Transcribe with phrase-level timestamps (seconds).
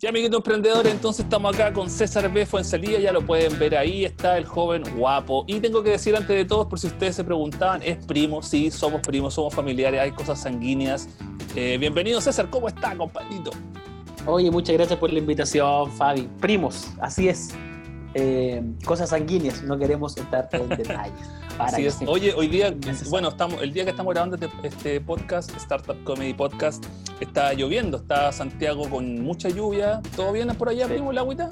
[0.00, 2.46] Ya, amiguito emprendedor, entonces estamos acá con César B.
[2.46, 5.42] Fuensalía, ya lo pueden ver ahí, está el joven guapo.
[5.48, 8.70] Y tengo que decir antes de todo, por si ustedes se preguntaban, es primo, sí,
[8.70, 11.08] somos primos, somos familiares, hay cosas sanguíneas.
[11.56, 13.50] Eh, bienvenido César, ¿cómo está, compadrito?
[14.24, 16.28] Oye, muchas gracias por la invitación, Fabi.
[16.40, 17.48] Primos, así es.
[18.14, 21.28] Eh, cosas sanguíneas, no queremos entrar en detalles.
[21.58, 21.98] Así es.
[22.06, 22.74] Oye, hoy día,
[23.10, 26.84] bueno, estamos, el día que estamos grabando este, este podcast, Startup Comedy Podcast,
[27.20, 30.00] está lloviendo, está Santiago con mucha lluvia.
[30.14, 31.50] ¿Todo bien por allá, primo, el agüita?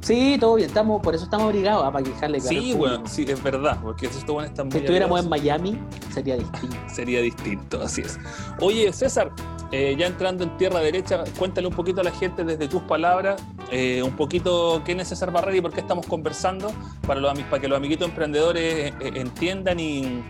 [0.00, 2.40] Sí, todo bien, estamos, por eso estamos obligados a para quejarle.
[2.40, 5.78] Sí, bueno, sí, es verdad, porque Si estuviéramos en Miami,
[6.12, 6.76] sería distinto.
[6.88, 8.18] sería distinto, así es.
[8.60, 9.30] Oye, César,
[9.72, 13.42] eh, ya entrando en tierra derecha, cuéntale un poquito a la gente desde tus palabras,
[13.72, 16.72] eh, un poquito quién es César Barrera y por qué estamos conversando,
[17.06, 20.22] para, los, para que los amiguitos emprendedores eh, entiendan y,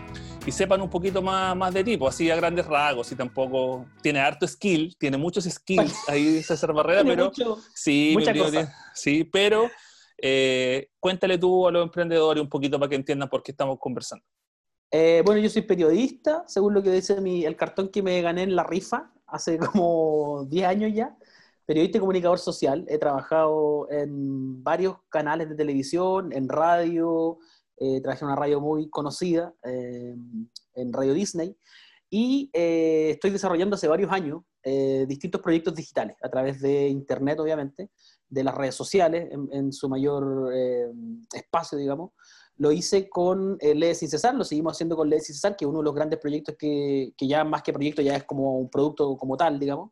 [0.49, 4.19] sepan un poquito más, más de ti, pues así a grandes rasgos, y tampoco tiene
[4.19, 7.31] harto skill, tiene muchos skills ahí César Barrera, pero
[7.73, 8.15] sí,
[8.93, 9.69] sí, pero
[10.99, 14.23] cuéntale tú a los emprendedores un poquito para que entiendan por qué estamos conversando.
[14.91, 18.55] bueno, yo soy periodista, según lo que dice mi, el cartón que me gané en
[18.55, 21.17] la rifa, hace como 10 años ya,
[21.65, 22.85] periodista y comunicador social.
[22.87, 27.39] He trabajado en varios canales de televisión, en radio,
[27.77, 30.15] eh, trabajé en una radio muy conocida, eh,
[30.75, 31.57] en Radio Disney,
[32.09, 37.39] y eh, estoy desarrollando hace varios años eh, distintos proyectos digitales a través de Internet,
[37.39, 37.89] obviamente,
[38.29, 40.51] de las redes sociales, en, su mayor
[41.33, 42.11] espacio, digamos.
[42.57, 45.69] Lo hice con Lee Sin Cesar, lo seguimos haciendo con Lee Sin Cesar, que es
[45.69, 48.69] uno de los grandes proyectos que, que, ya más que proyecto ya es como un
[48.69, 49.91] producto como tal, digamos.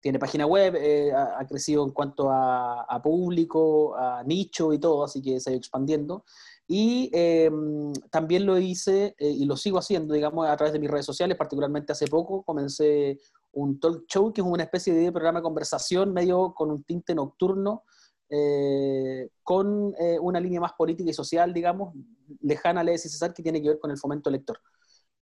[0.00, 5.04] Tiene página web, eh, ha, crecido en cuanto a, a, público, a nicho y todo,
[5.04, 6.24] así que se ha ido expandiendo.
[6.66, 10.90] Y em, también lo hice eh, y lo sigo haciendo, digamos, a través de mis
[10.90, 13.18] redes sociales, particularmente hace poco comencé
[13.52, 17.14] un talk show, que es una especie de programa de conversación medio con un tinte
[17.14, 17.84] nocturno,
[18.30, 21.94] eh, con eh, una línea más política y social, digamos,
[22.40, 24.58] lejana a la de César, que tiene que ver con el fomento lector.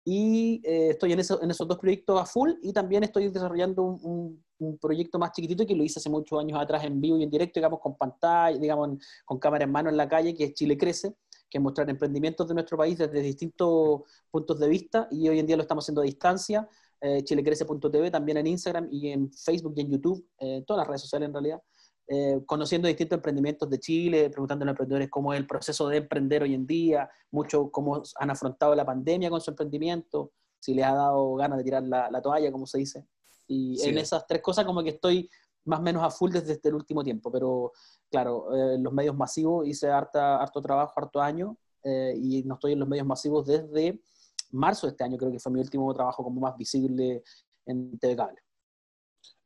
[0.05, 3.83] Y eh, estoy en, eso, en, esos dos proyectos a full y también estoy desarrollando
[3.83, 7.25] un, un, proyecto más chiquitito que lo hice hace muchos años atrás en vivo y
[7.25, 8.91] en directo, digamos, con pantalla, digamos,
[9.25, 11.17] con cámara en mano en la calle, que es Chile Crece,
[11.51, 15.47] que es mostrar emprendimientos de nuestro país desde distintos puntos de vista y hoy en
[15.47, 16.69] día lo estamos haciendo a distancia.
[17.25, 21.29] chilecrece.tv también en Instagram y en Facebook y en YouTube, en todas las redes sociales
[21.29, 21.61] en realidad.
[22.09, 25.97] Eh, conociendo distintos emprendimientos de Chile, preguntando a los emprendedores cómo es el proceso de
[25.99, 30.31] emprender hoy en día, mucho cómo han afrontado la pandemia con su emprendimiento,
[30.61, 33.07] si les ha dado ganas de tirar la, toalla, como se dice.
[33.49, 35.29] Y en esas tres cosas como que estoy
[35.65, 37.73] más o menos a full desde el último tiempo, pero
[38.09, 42.73] claro, eh, los medios masivos hice harta, harto trabajo, harto año, eh, y no estoy
[42.73, 44.01] en los medios masivos desde
[44.53, 47.25] marzo de este año, creo que fue mi último trabajo como más visible
[47.67, 48.46] en TV Cable.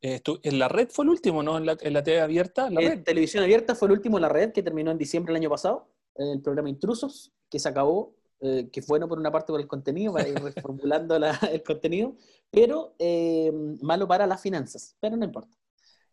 [0.03, 1.59] Eh, en la red fue el último, ¿no?
[1.59, 2.71] En la, en la TV abierta.
[2.71, 3.03] La red.
[3.03, 5.89] televisión abierta fue el último en la red, que terminó en diciembre del año pasado,
[6.17, 9.67] el programa Intrusos, que se acabó, eh, que fue bueno por una parte por el
[9.67, 12.15] contenido, para ir reformulando el contenido,
[12.51, 13.53] pero eh,
[13.83, 15.57] malo para las finanzas, pero no importa.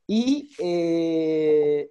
[0.09, 0.51] Y,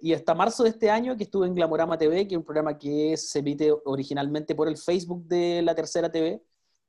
[0.01, 2.75] y, hasta marzo de este año que estuve en Glamorama TV, que es un programa
[2.75, 6.41] que se emite originalmente por el Facebook de la Tercera TV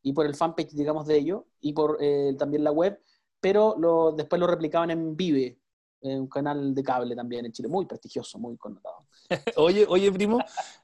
[0.03, 1.99] y por el fanpage, digamos, de ello, y por
[2.39, 2.99] también la web,
[3.41, 5.59] pero lo, después lo replicaban en Vive,
[6.01, 9.07] en un canal de cable también en Chile, muy prestigioso, muy connotado.
[9.57, 10.39] oye, oye, primo,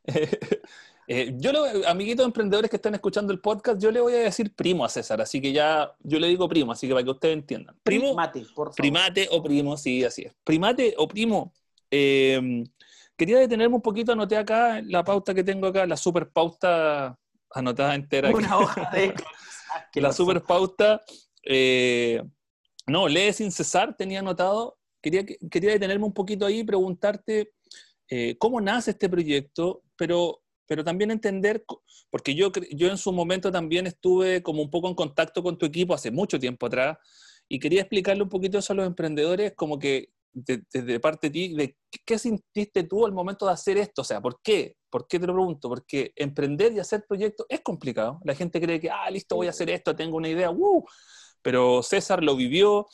[1.08, 4.54] eh, yo, lo, amiguitos emprendedores que están escuchando el podcast, yo le voy a decir
[4.54, 7.34] primo a César, así que ya, yo le digo primo, así que para que ustedes
[7.34, 7.76] entiendan.
[7.82, 8.74] Primo, primate, por favor.
[8.76, 10.34] Primate o primo, sí, así es.
[10.44, 11.52] Primate o primo.
[11.90, 12.64] Eh,
[13.16, 17.18] quería detenerme un poquito, anoté acá la pauta que tengo acá, la super pauta
[17.50, 18.30] anotada entera.
[18.30, 19.14] Una hoja de...
[20.00, 21.00] la super pauta.
[21.42, 22.22] Eh,
[22.86, 24.78] no, lee sin cesar, tenía anotado.
[25.02, 27.52] Quería, quería detenerme un poquito ahí y preguntarte
[28.08, 31.64] eh, cómo nace este proyecto, pero, pero también entender,
[32.10, 35.66] porque yo, yo en su momento también estuve como un poco en contacto con tu
[35.66, 36.98] equipo hace mucho tiempo atrás,
[37.48, 41.54] y quería explicarle un poquito eso a los emprendedores, como que desde parte de ti,
[41.54, 44.76] de qué sintiste tú al momento de hacer esto, o sea, ¿por qué?
[44.90, 45.68] ¿Por qué te lo pregunto?
[45.68, 48.20] Porque emprender y hacer proyectos es complicado.
[48.24, 50.84] La gente cree que, ah, listo, voy a hacer esto, tengo una idea, ¡uh!
[51.44, 52.88] Pero César lo vivió,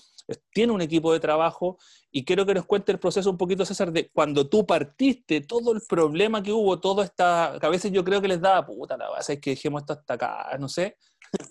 [0.52, 1.78] tiene un equipo de trabajo
[2.10, 5.72] y quiero que nos cuente el proceso un poquito, César, de cuando tú partiste, todo
[5.72, 8.96] el problema que hubo, todo esta, que a veces yo creo que les daba, puta,
[8.96, 10.96] la base es que dejemos esto hasta acá, no sé,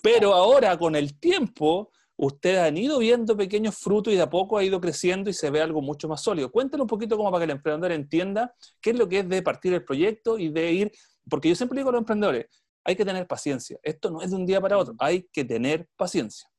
[0.03, 4.57] pero ahora con el tiempo, ustedes han ido viendo pequeños frutos y de a poco
[4.57, 6.51] ha ido creciendo y se ve algo mucho más sólido.
[6.51, 9.41] Cuéntanos un poquito como para que el emprendedor entienda qué es lo que es de
[9.41, 10.91] partir el proyecto y de ir,
[11.29, 12.47] porque yo siempre digo a los emprendedores,
[12.83, 15.87] hay que tener paciencia, esto no es de un día para otro, hay que tener
[15.95, 16.49] paciencia.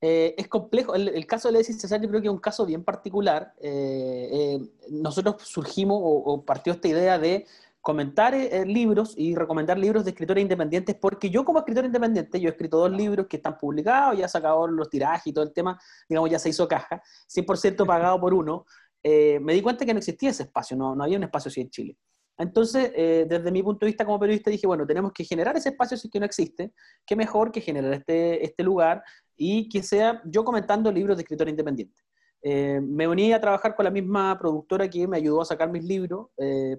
[0.00, 0.94] Eh, es complejo.
[0.94, 3.54] El, caso de Alexis César yo creo que es un caso bien particular.
[3.60, 4.58] Eh,
[4.90, 7.46] nosotros surgimos o, partió esta idea de
[7.82, 8.34] comentar
[8.66, 12.78] libros y recomendar libros de escritores independientes, porque yo como escritor independiente, yo he escrito
[12.78, 16.28] dos libros que están publicados, ya se acabaron los tirajes y todo el tema, digamos,
[16.30, 18.66] ya se hizo caja, 100% pagado por uno,
[19.02, 21.70] me di cuenta que no existía ese espacio, no, no había un espacio así en
[21.70, 21.96] Chile.
[22.40, 25.68] Entonces, eh, desde mi punto de vista como periodista, dije, bueno, tenemos que generar ese
[25.68, 26.72] espacio si que no existe.
[27.04, 29.02] Qué mejor que generar este, este lugar
[29.36, 32.02] y que sea yo comentando libros de escritor independiente.
[32.42, 35.84] Eh, me uní a trabajar con la misma productora que me ayudó a sacar mis
[35.84, 36.28] libros.
[36.38, 36.78] Eh,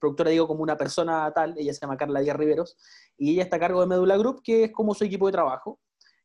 [0.00, 2.76] productora digo como una persona tal, ella se llama Carla Díaz Riveros,
[3.18, 5.80] y ella está a cargo de Medula Group, que es como su equipo de trabajo.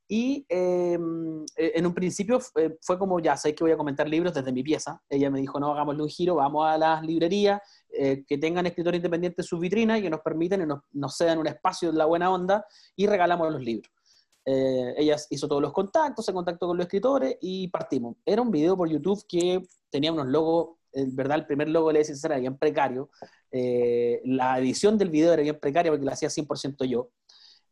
[0.07, 2.39] Y em, e, en un principio
[2.81, 5.01] fue como, ya sé que voy a comentar libros desde mi pieza.
[5.09, 8.99] Ella me dijo, no, hagámosle un giro, vamos a las librerías, eh, que tengan escritores
[8.99, 11.97] independientes en sus vitrinas y que nos permiten y nos, nos cedan un espacio de
[11.97, 12.65] la buena onda
[12.95, 13.91] y regalamos los libros.
[14.49, 18.15] Eh, ella hizo todos los contactos, se contactó con los escritores y partimos.
[18.25, 21.99] Era un video por YouTube que tenía unos logos, en verdad el primer logo le
[21.99, 23.09] decía era bien precario,
[23.51, 27.09] eh, la edición del video era bien precaria porque la hacía 100% yo.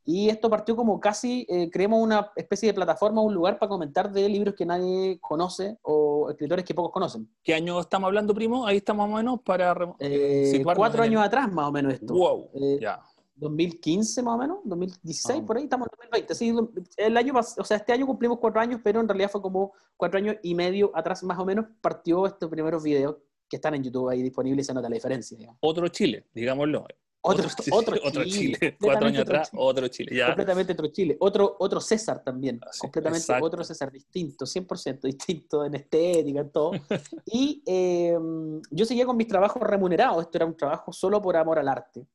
[0.05, 4.11] Y esto partió como casi, eh, creemos una especie de plataforma, un lugar para comentar
[4.11, 7.27] de libros que nadie conoce o escritores que pocos conocen.
[7.43, 8.67] ¿Qué año estamos hablando, primo?
[8.67, 9.75] Ahí estamos más o menos para...
[9.99, 12.13] Eh, cuatro años atrás, más o menos esto.
[12.13, 13.01] Wow, eh, ya.
[13.37, 15.45] 2015 más o menos, 2016, ah.
[15.45, 16.35] por ahí estamos en 2020.
[16.35, 16.53] Sí,
[16.97, 20.19] el año, o sea, este año cumplimos cuatro años, pero en realidad fue como cuatro
[20.19, 23.17] años y medio atrás más o menos partió estos primeros videos
[23.49, 25.55] que están en YouTube ahí disponibles y se nota la diferencia.
[25.59, 26.85] Otro Chile, digámoslo.
[27.27, 28.77] Otro, otro, Chile.
[28.79, 30.15] Cuatro años atrás, otro Chile.
[30.15, 30.27] Ya.
[30.27, 31.17] Completamente otro Chile.
[31.19, 32.59] Otro, otro César también.
[32.79, 36.71] completamente otro César distinto, 100% distinto en estética, en todo.
[37.25, 40.23] y em, yo seguía con mis trabajos remunerados.
[40.23, 42.05] Esto era un trabajo solo por amor al arte.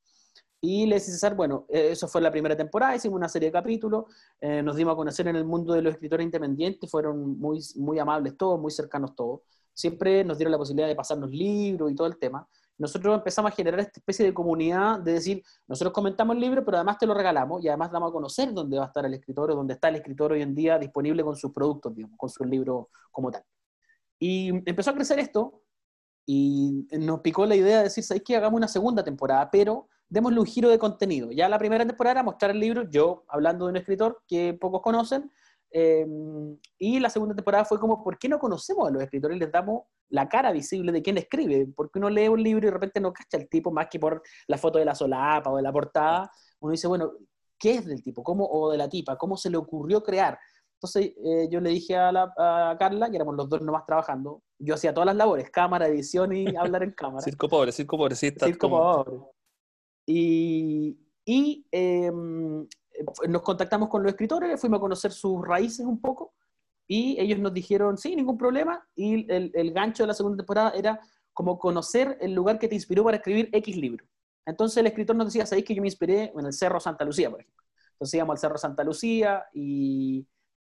[0.60, 3.52] Y le dije César, bueno, eh, eso fue la primera temporada, hicimos una serie de
[3.52, 4.04] capítulos,
[4.40, 7.98] eh, nos dimos a conocer en el mundo de los escritores independientes, fueron muy, muy
[7.98, 9.40] amables todos, muy cercanos todos.
[9.72, 12.46] Siempre nos dieron la posibilidad de pasarnos libros y todo el tema
[12.80, 16.78] nosotros empezamos a generar esta especie de comunidad de decir, nosotros comentamos el libro, pero
[16.78, 19.50] además te lo regalamos y además damos a conocer dónde va a estar el escritor
[19.50, 22.42] o dónde está el escritor hoy en día disponible con sus productos, digamos, con su
[22.42, 23.42] libro como tal.
[24.18, 25.62] Y empezó a crecer esto
[26.24, 28.36] y nos picó la idea de decir, ¿sabes qué?
[28.36, 31.30] Hagamos una segunda temporada, pero démosle un giro de contenido.
[31.32, 34.80] Ya la primera temporada era mostrar el libro, yo hablando de un escritor que pocos
[34.80, 35.30] conocen,
[35.70, 39.52] Em, y la segunda temporada fue como, ¿por qué no conocemos a los escritores les
[39.52, 41.68] damos la cara visible de quién escribe?
[41.74, 44.22] Porque uno lee un libro y de repente no cacha el tipo más que por
[44.48, 46.30] la foto de la solapa o de la portada.
[46.60, 47.12] Uno dice, bueno,
[47.58, 48.22] ¿qué es del tipo?
[48.22, 49.16] ¿Cómo, o de la tipa?
[49.16, 50.38] ¿Cómo se le ocurrió crear?
[50.74, 54.42] Entonces eh, yo le dije a, la, a, Carla, que éramos los dos nomás trabajando,
[54.58, 57.20] yo hacía todas las labores, cámara, edición y hablar en cámara.
[57.20, 58.30] circo pobre, circo pobre, sí.
[58.30, 59.18] Circo pobre.
[60.06, 62.66] Y, y em,
[63.28, 66.34] nos contactamos con los escritores, fuimos a conocer sus raíces un poco
[66.86, 68.84] y ellos nos dijeron, sí, ningún problema.
[68.96, 71.00] Y el, gancho de la segunda temporada era
[71.32, 74.04] como conocer el lugar que te inspiró para escribir X libro.
[74.44, 77.30] Entonces el escritor nos decía, ¿sabéis que yo me inspiré en el Cerro Santa Lucía,
[77.30, 77.64] por ejemplo?
[77.92, 80.26] Entonces íbamos al Cerro Santa Lucía y,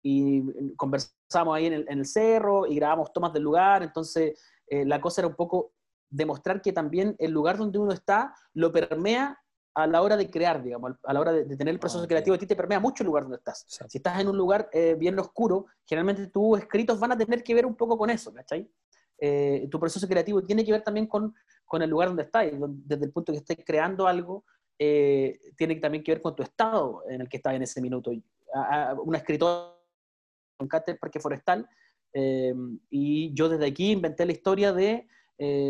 [0.02, 3.82] y conversamos ahí en el, en el, cerro y grabamos tomas del lugar.
[3.82, 5.72] Entonces eh, la cosa era un poco
[6.10, 9.36] demostrar que también el lugar donde uno está lo permea
[9.74, 12.38] a la hora de crear, digamos, a la hora de, tener el proceso creativo, a
[12.38, 13.66] ti te permea mucho el lugar donde estás.
[13.66, 17.54] Si estás en un lugar eh, bien oscuro, generalmente tus escritos van a tener que
[17.54, 18.70] ver un poco con eso, ¿cachai?
[19.18, 21.34] Eh, tu proceso creativo tiene que ver también con,
[21.64, 24.44] con el lugar donde estás, desde el punto que estés creando algo,
[24.78, 28.12] eh, tiene también que ver con tu estado en el que estás en ese minuto.
[29.04, 29.74] una escritora
[30.60, 31.68] en Cáter Parque Forestal,
[32.90, 35.08] y yo desde aquí inventé la historia de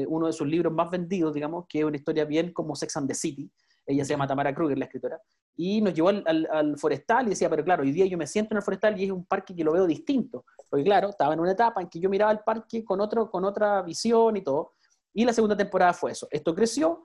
[0.09, 3.09] uno de sus libros más vendidos, digamos, que es una historia bien como Sex and
[3.09, 3.51] the City,
[3.87, 5.21] ella se llama Tamara Kruger, la escritora,
[5.57, 8.59] y nos llevó al, forestal y decía, pero claro, hoy día yo me siento en
[8.59, 11.53] el forestal y es un parque que lo veo distinto, porque claro, estaba en una
[11.53, 14.75] etapa en que yo miraba el parque con, otro, con otra visión y todo,
[15.13, 17.05] y la segunda temporada fue eso, esto creció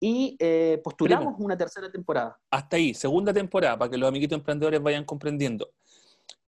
[0.00, 2.36] y eh, postulamos una tercera temporada.
[2.50, 5.70] Hasta ahí, segunda temporada, para que los amiguitos emprendedores vayan comprendiendo.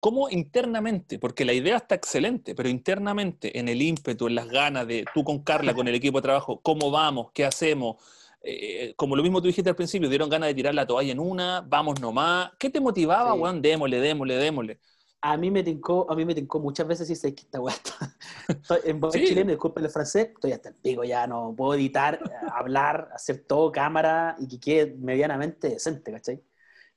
[0.00, 1.18] ¿Cómo internamente?
[1.18, 5.24] Porque la idea está excelente, pero internamente, en el ímpetu, en las ganas de tú
[5.24, 7.30] con Carla, con el equipo de trabajo, ¿cómo vamos?
[7.32, 7.96] ¿Qué hacemos?
[8.46, 11.18] Eh, como lo mismo tú dijiste al principio, dieron ganas de tirar la toalla en
[11.18, 12.50] una, vamos nomás.
[12.58, 13.60] ¿Qué te motivaba, sí.
[13.60, 14.80] Démosle, démosle, démosle.
[15.22, 17.74] A mí me tincó, a mí me tincó muchas veces y sé que esta weá
[18.84, 19.24] en voz sí.
[19.24, 22.20] chileno, disculpen el francés, estoy hasta el pico ya, no puedo editar,
[22.52, 26.44] hablar, hacer todo cámara y que quede medianamente decente, ¿cachai?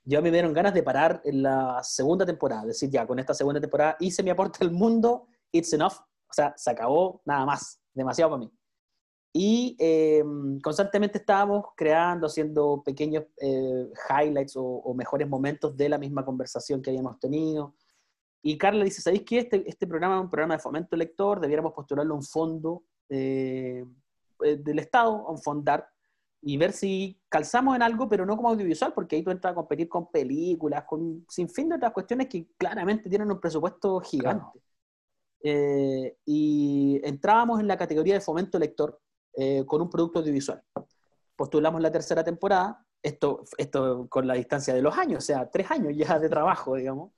[0.04, 3.18] Yo a mí me dieron ganas de parar en la segunda temporada, decir, ya, con
[3.18, 7.46] esta segunda temporada hice mi aporte al mundo, it's enough, o sea, se acabó, nada
[7.46, 8.57] más, demasiado para mí.
[9.32, 16.24] Y em, constantemente estábamos creando, haciendo pequeños eh, highlights o, mejores momentos de la misma
[16.24, 17.74] conversación que habíamos tenido.
[18.42, 19.38] Y Carla dice, ¿sabéis qué?
[19.40, 23.84] Este, este programa es un programa de fomento lector, debiéramos postularlo a un fondo eh,
[24.44, 25.88] eh, del Estado, a un fondar,
[26.40, 29.56] y ver si calzamos en algo, pero no como audiovisual, porque ahí tú entras a
[29.56, 34.60] competir con películas, con sin fin de otras cuestiones que claramente tienen un presupuesto gigante.
[35.42, 39.00] Eh, y entrábamos en la categoría de fomento lector
[39.66, 40.62] con un producto audiovisual.
[41.36, 45.70] Postulamos la tercera temporada, esto, esto con la distancia de los años, o sea, tres
[45.70, 47.12] años ya de trabajo, digamos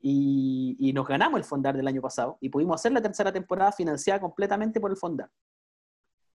[0.00, 4.20] y, nos ganamos el Fondar del año pasado y pudimos hacer la tercera temporada financiada
[4.20, 5.30] completamente por el Fondar.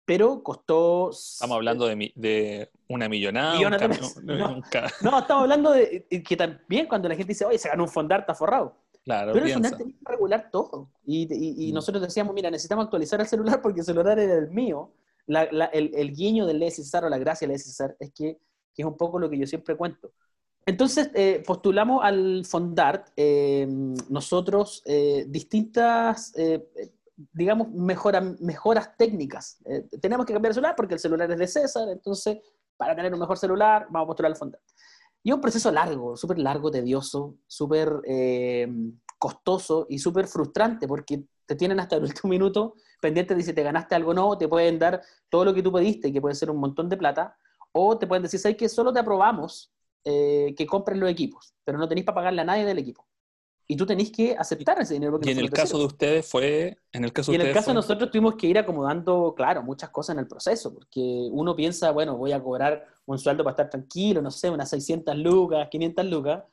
[0.04, 1.10] Pero costó...
[1.10, 3.54] Estamos hablando de, de una millonada.
[4.22, 4.62] no,
[5.20, 8.34] estamos hablando de que también cuando la gente dice, oye, se ganó un Fondar, está
[8.34, 8.76] forrado.
[9.04, 10.90] Claro, Pero el Fondar tenía que regular todo.
[11.04, 11.28] Y,
[11.66, 11.74] y, mm.
[11.74, 14.92] nosotros decíamos, mira, necesitamos actualizar el celular porque el celular era el mío.
[15.26, 18.38] El, guiño del César o la gracia del César es que,
[18.74, 20.12] que es un poco lo que yo siempre cuento
[20.66, 23.66] entonces, eh, postulamos al Fondart eh,
[24.08, 26.32] nosotros eh, distintas,
[27.32, 29.58] digamos, mejoras técnicas.
[30.00, 32.38] tenemos que cambiar el celular porque el celular es de César, entonces,
[32.76, 34.62] para tener un mejor celular, vamos a postular al Fondart.
[35.22, 38.00] Y es un proceso largo, súper largo, tedioso, súper
[39.18, 43.64] costoso y súper frustrante porque te tienen hasta el último minuto pendiente de si te
[43.64, 46.48] ganaste algo o no, te pueden dar todo lo que tú pediste, que puede ser
[46.48, 47.36] un montón de plata,
[47.72, 49.72] o te pueden decir, ¿sabes que Solo te aprobamos
[50.04, 53.04] eh, que compren los equipos, pero no tenéis para pagarle a nadie del equipo.
[53.66, 55.18] Y tú tenéis que aceptar ese dinero.
[55.24, 56.78] y en el caso de ustedes fue...
[56.92, 59.90] En el caso y en el caso de nosotros tuvimos que ir acomodando, claro, muchas
[59.90, 61.00] cosas en el proceso, porque
[61.32, 65.16] uno piensa, bueno, voy a cobrar un sueldo para estar tranquilo, no sé, unas 600
[65.16, 66.44] lucas, 500 lucas,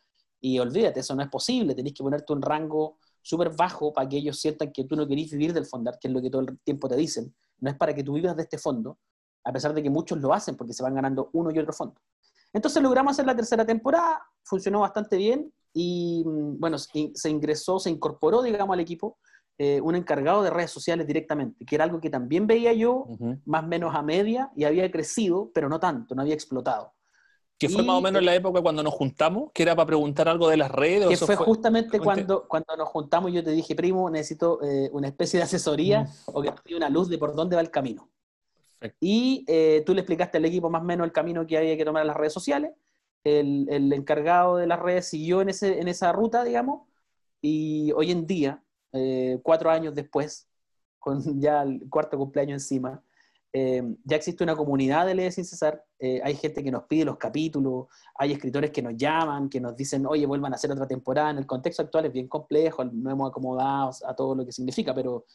[0.41, 4.17] y olvídate, eso no es posible, tenéis que ponerte un rango súper bajo para que
[4.17, 6.59] ellos sientan que tú no querís vivir del fondar, que es lo que todo el
[6.59, 7.35] tiempo te dicen.
[7.59, 8.97] No es para que tú vivas de este fondo,
[9.43, 11.95] a pesar de que muchos lo hacen porque se van ganando uno y otro fondo.
[12.53, 17.89] Entonces logramos hacer la tercera temporada, funcionó bastante bien y mm, bueno, se ingresó, se
[17.89, 19.17] incorporó, digamos, al equipo
[19.59, 23.07] eh, un encargado de redes sociales directamente, que era algo que también veía yo,
[23.45, 26.93] más o menos a media, y había crecido, pero no tanto, no había explotado.
[27.59, 30.29] Que fue más o menos en la época cuando nos juntamos, que era para preguntar
[30.29, 31.07] algo de las redes.
[31.07, 35.39] Que fue, justamente cuando, cuando nos juntamos, yo te dije, primo, necesito eh, una especie
[35.39, 38.09] de asesoría o que una luz de por dónde va el camino.
[38.99, 41.85] Y eh, tú le explicaste al equipo más o menos el camino que había que
[41.85, 42.73] tomar en las redes sociales.
[43.23, 46.87] El, el encargado de las redes siguió en, ese, en esa ruta, digamos,
[47.41, 50.47] y hoy en día, eh, cuatro años después,
[50.99, 53.03] con ya el cuarto cumpleaños encima,
[53.53, 57.17] eh, ya existe una comunidad de Leyes Sin Cesar, hay gente que nos pide los
[57.17, 61.31] capítulos, hay escritores que nos llaman, que nos dicen, oye, vuelvan a hacer otra temporada.
[61.31, 64.93] En el contexto actual es bien complejo, no hemos acomodado a todo lo que significa,
[64.93, 65.25] pero,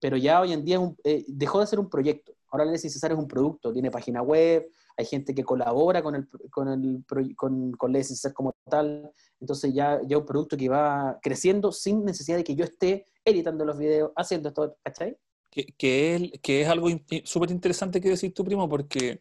[0.00, 0.80] pero ya hoy en día
[1.28, 2.32] dejó de ser un proyecto.
[2.50, 6.28] Ahora Leyes César es un producto, tiene página web, hay gente que colabora con, el,
[6.50, 7.04] con, el,
[7.36, 12.36] con, con César como tal, entonces ya, ya un producto que va creciendo sin necesidad
[12.36, 15.16] de que yo esté editando los videos, haciendo esto, ¿cachai?
[15.50, 16.88] Que, que, es, que es algo
[17.24, 19.20] súper interesante que decís tú, primo, porque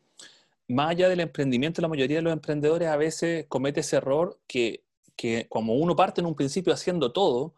[0.67, 4.83] más allá del emprendimiento, la mayoría de los emprendedores a veces comete ese error que,
[5.15, 7.53] que como uno parte en un principio haciendo todo,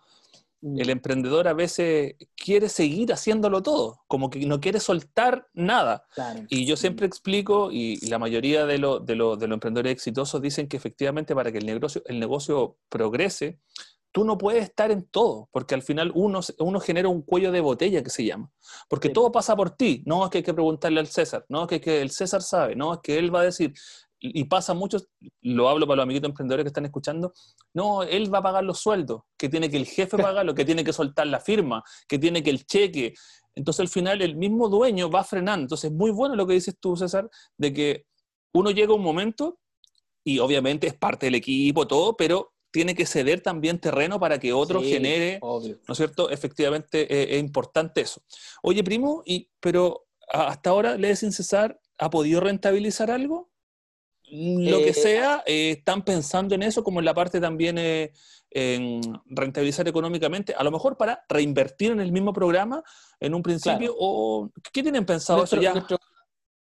[0.61, 0.91] el mm.
[0.91, 6.05] emprendedor a veces quiere seguir haciéndolo todo, como que no quiere soltar nada.
[6.49, 11.33] Y yo siempre explico, y la mayoría de, de, los emprendedores exitosos dicen que efectivamente
[11.33, 13.57] para que el negocio, el negocio progrese,
[14.11, 17.61] tú no puedes estar en todo, porque al final uno, uno genera un cuello de
[17.61, 18.51] botella que se llama,
[18.89, 21.67] porque todo pasa por ti, no es que hay que preguntarle al César, no es
[21.67, 23.73] que, que, el César sabe, no es que él va a decir,
[24.21, 24.99] y pasa mucho,
[25.41, 27.33] lo hablo para los amiguitos emprendedores que están escuchando,
[27.73, 30.83] no, él va a pagar los sueldos, que tiene que el jefe pagarlo, que tiene
[30.83, 33.15] que soltar la firma, que tiene que el cheque.
[33.55, 35.63] Entonces al final el mismo dueño va frenando.
[35.63, 38.05] Entonces es muy bueno lo que dices tú, César, de que
[38.53, 39.59] uno llega a un momento
[40.23, 44.53] y obviamente es parte del equipo, todo, pero tiene que ceder también terreno para que
[44.53, 46.29] otro genere, ¿no es cierto?
[46.29, 48.21] Efectivamente eh, es importante eso.
[48.63, 53.51] Oye, primo, y, pero hasta ahora, Ley sin cesar, ¿ha podido rentabilizar algo?
[54.31, 58.13] lo que eh, sea, eh, están pensando en eso como en la parte también eh,
[58.49, 62.83] en rentabilizar económicamente, a lo mejor para reinvertir en el mismo programa
[63.19, 65.73] en un principio, o ¿qué tienen pensado eso ya?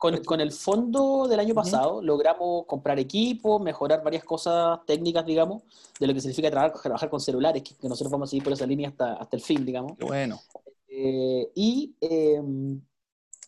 [0.00, 5.62] Con, el fondo del año pasado logramos comprar equipo, mejorar varias cosas técnicas, digamos,
[5.98, 8.66] de lo que significa trabajar, trabajar con celulares, que, nosotros vamos a seguir por esa
[8.66, 9.98] línea hasta, hasta el fin, digamos.
[9.98, 10.40] Bueno.
[10.88, 12.80] y em,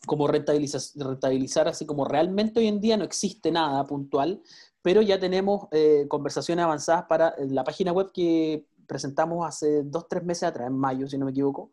[0.05, 4.39] como rentabilizar, rentabilizar, así como realmente hoy en día no existe nada puntual,
[4.83, 10.07] pero ya tenemos eh, conversaciones avanzadas para eh, la página web que presentamos hace dos,
[10.07, 11.71] tres meses atrás, en mayo, si no me equivoco.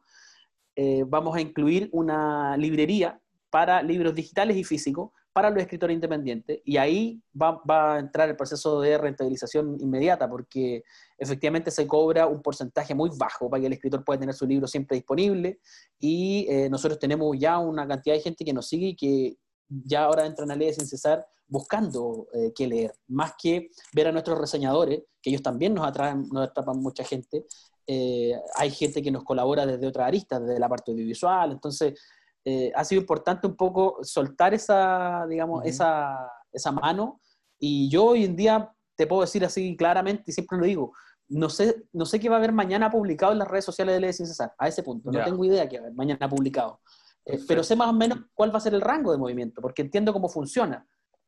[0.75, 3.20] Eh, vamos a incluir una librería
[3.51, 6.61] para libros digitales y físicos, para los escritores independientes.
[6.65, 10.83] Y ahí va, a entrar el proceso de rentabilización inmediata porque
[11.19, 14.67] efectivamente se cobra un porcentaje muy bajo para que el escritor pueda tener su libro
[14.67, 15.61] siempre disponible.
[15.99, 19.37] Y eh, nosotros tenemos ya una cantidad de gente que nos sigue y que
[19.69, 24.07] ya ahora entra en la ley sin cesar buscando eh, qué leer, más que ver
[24.07, 27.45] a nuestros reseñadores, que ellos también nos atraen, nos atrapan mucha gente.
[27.87, 32.01] Eh, hay gente que nos colabora desde otras aristas, desde la parte audiovisual, entonces
[32.45, 37.21] eh, ha sido importante un poco soltar esa, digamos, esa, esa mano.
[37.59, 40.93] Y yo hoy en día te puedo decir así claramente, y siempre lo digo,
[41.29, 44.01] no sé, no sé qué va a haber mañana publicado en las redes sociales de
[44.01, 45.11] Ley Sin Cesar, a ese punto.
[45.13, 46.81] No tengo idea qué va a haber mañana publicado.
[47.25, 49.83] Eh, pero sé más o menos cuál va a ser el rango de movimiento, porque
[49.83, 50.87] entiendo cómo funciona.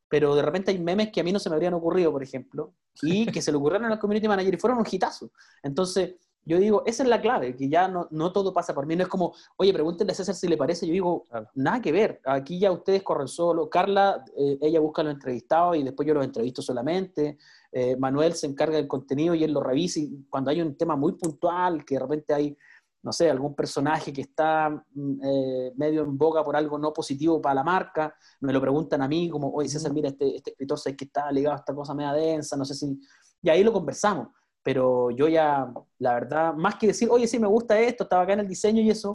[0.08, 2.74] Pero de repente hay memes que a mí no se me habrían ocurrido, por ejemplo,
[3.00, 5.30] y que se le ocurrieron al community manager y fueron un hitazo.
[5.62, 8.96] Entonces, yo digo, esa es la clave, que ya no, no, todo pasa por mí.
[8.96, 10.86] No es como, oye, pregúntenle a César si le parece.
[10.86, 12.20] Yo digo, nada que ver.
[12.24, 13.70] Aquí ya ustedes corren solo.
[13.70, 17.38] Carla, eh, ella busca los entrevistados y después yo los entrevisto solamente.
[17.70, 20.00] Eh, Manuel se encarga del contenido y él lo revisa.
[20.00, 22.56] Y cuando hay un tema muy puntual, que de repente hay,
[23.02, 27.40] no sé, algún personaje que está mm, eh, medio en boga por algo no positivo
[27.40, 30.78] para la marca, me lo preguntan a mí, como, oye, César, mira, este, este escritor
[30.80, 32.98] sé que está ligado a esta cosa media densa, no sé si.
[33.44, 34.28] Y ahí lo conversamos
[34.62, 38.34] pero yo ya, la verdad, más que decir, oye, sí, me gusta esto, estaba acá
[38.34, 39.12] en el diseño y eso,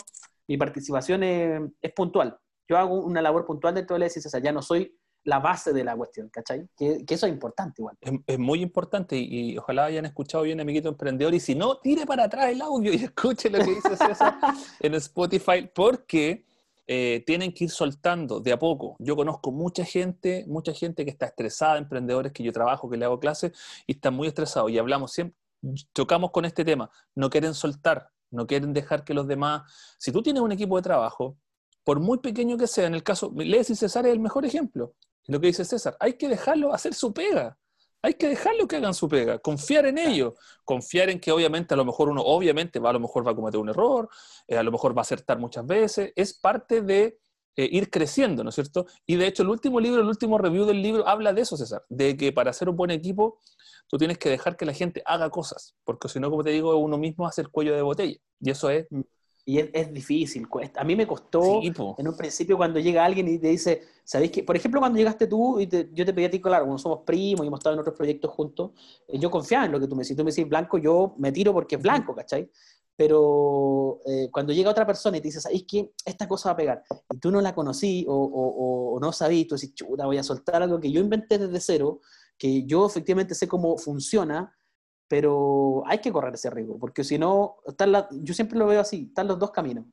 [0.47, 2.37] mi participación es, puntual.
[2.69, 5.73] Yo hago una labor puntual dentro de la o sea, ya no soy la base
[5.73, 6.67] de la cuestión, ¿cachai?
[6.77, 7.97] Que, eso es importante igual.
[8.25, 12.25] Es, muy importante y, ojalá hayan escuchado bien, amiguito emprendedor, y si no, tire para
[12.25, 14.37] atrás el audio y escuche lo que dice César
[14.79, 16.45] en Spotify, porque
[16.87, 18.95] eh, tienen que ir soltando de a poco.
[18.99, 23.05] Yo conozco mucha gente, mucha gente que está estresada, emprendedores que yo trabajo, que le
[23.05, 23.51] hago clases,
[23.85, 24.71] y están muy estresados.
[24.71, 25.37] Y hablamos siempre,
[25.93, 26.89] chocamos con este tema.
[27.13, 29.63] No quieren soltar, no quieren dejar que los demás.
[29.97, 31.37] Si tú tienes un equipo de trabajo,
[31.83, 34.93] por muy pequeño que sea, en el caso, Lees y César es el mejor ejemplo.
[35.27, 37.57] Lo que dice César, hay que dejarlo hacer su pega.
[38.07, 40.33] Hay que dejarlo que hagan su pega, confiar en ellos,
[40.63, 43.35] confiar en que obviamente a lo mejor uno obviamente va a lo mejor va a
[43.35, 44.07] cometer un error,
[44.47, 47.19] eh, a lo mejor va a acertar muchas veces, es parte de
[47.57, 48.85] eh, ir creciendo, ¿no es cierto?
[49.05, 51.83] Y de hecho el último libro, el último review del libro habla de eso, César,
[51.89, 53.39] de que para ser un buen equipo
[53.89, 56.77] tú tienes que dejar que la gente haga cosas, porque si no, como te digo,
[56.77, 59.01] uno mismo hace el cuello de botella, y eso es mm.
[59.49, 60.81] Y es, difícil, cuesta.
[60.81, 64.43] A mí me costó en un principio cuando llega alguien y te dice, ¿sabéis que?
[64.43, 67.45] Por ejemplo, cuando llegaste tú y yo te pedí a ti, claro, como somos primos
[67.45, 68.71] y hemos estado en otros proyectos juntos,
[69.07, 70.17] eh, yo confiaba en lo que tú me decís.
[70.17, 72.51] Tú me decís blanco, yo me tiro porque es blanco, ¿cachai?
[72.97, 76.57] Pero eh, cuando llega otra persona y te dice, ¿sabéis que esta cosa va a
[76.57, 76.83] pegar?
[77.09, 80.23] Y tú no la conocí o, o, o no sabías, tú decís, chuta, voy a
[80.23, 82.01] soltar algo que yo inventé desde cero,
[82.37, 84.53] que yo efectivamente sé cómo funciona
[85.07, 87.57] pero hay que correr ese riesgo, porque si no,
[88.21, 89.85] yo siempre lo veo así, están los dos caminos.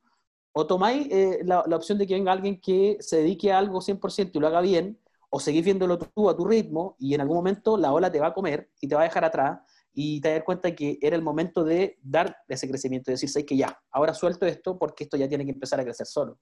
[0.53, 4.31] O tomáis eh, la, opción de que venga alguien que se dedique a algo 100%
[4.33, 4.99] y lo haga bien,
[5.29, 8.27] o seguís viéndolo tú a tu ritmo y en algún momento la ola te va
[8.27, 9.59] a comer y te va a dejar atrás
[9.93, 13.17] y te vas a dar cuenta que era el momento de dar ese crecimiento, de
[13.17, 16.39] decir, que ya, ahora suelto esto porque esto ya tiene que empezar a crecer solo.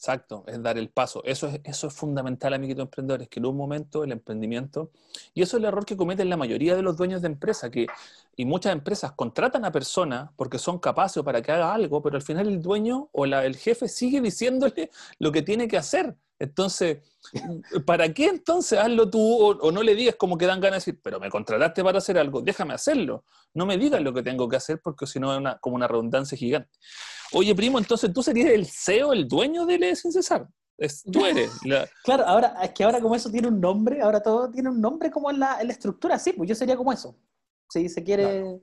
[0.00, 1.22] Exacto, es dar el paso.
[1.26, 4.90] Eso es, eso es fundamental, amiguitos emprendedores, que en un momento el emprendimiento,
[5.34, 7.86] y eso es el error que cometen la mayoría de los dueños de empresas, que,
[8.34, 12.22] y muchas empresas contratan a personas porque son capaces para que haga algo, pero al
[12.22, 16.16] final el dueño o la, el jefe sigue diciéndole lo que tiene que hacer.
[16.40, 16.98] Entonces,
[17.84, 21.00] ¿para qué entonces hazlo tú o, no le digas como que dan ganas de decir,
[21.04, 23.26] pero me contrataste para hacer algo, déjame hacerlo?
[23.52, 25.86] No me digas lo que tengo que hacer porque si no es una, como una
[25.86, 26.70] redundancia gigante.
[27.32, 30.48] Oye, primo, entonces tú serías el CEO, el dueño de Le Sin Cesar.
[31.12, 31.52] tú eres.
[32.02, 35.10] Claro, ahora es que ahora como eso tiene un nombre, ahora todo tiene un nombre
[35.10, 37.14] como en la, estructura, sí, pues yo sería como eso.
[37.68, 38.60] Si se quiere,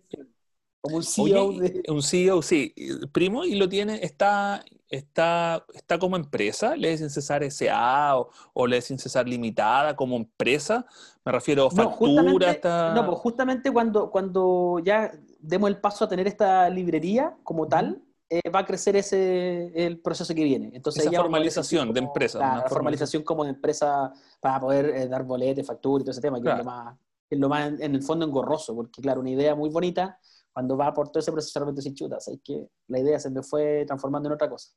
[0.81, 1.53] como un CEO.
[1.87, 2.73] Un CEO, sí.
[3.11, 8.17] Primo, y lo tiene, está, está, está como empresa, Le Sin Cesar S.A.
[8.17, 10.85] o, o Le Sin Cesar Limitada como empresa.
[11.25, 12.93] Me refiero a factura.
[12.95, 18.01] No, pues justamente cuando, cuando ya demos el paso a tener esta librería como tal,
[18.29, 20.71] eh, va a crecer ese el proceso que viene.
[20.73, 22.39] Entonces, Esa formalización de empresa.
[22.39, 24.11] La formalización como de empresa
[24.41, 26.97] para poder eh, dar boletes, facturas y todo ese tema, que es lo más,
[27.29, 30.19] es lo más en, el fondo engorroso, porque claro, una idea muy bonita,
[30.57, 33.43] cuando va por todo ese proceso realmente sin chutas, es que la idea se me
[33.43, 34.71] fue transformando en otra cosa.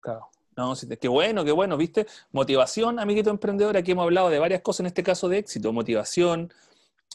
[0.00, 0.28] Claro.
[0.56, 2.04] No, sí, qué bueno, qué bueno, ¿viste?
[2.32, 6.52] Motivación, amiguito emprendedor, aquí hemos hablado de varias cosas en este caso de éxito, motivación,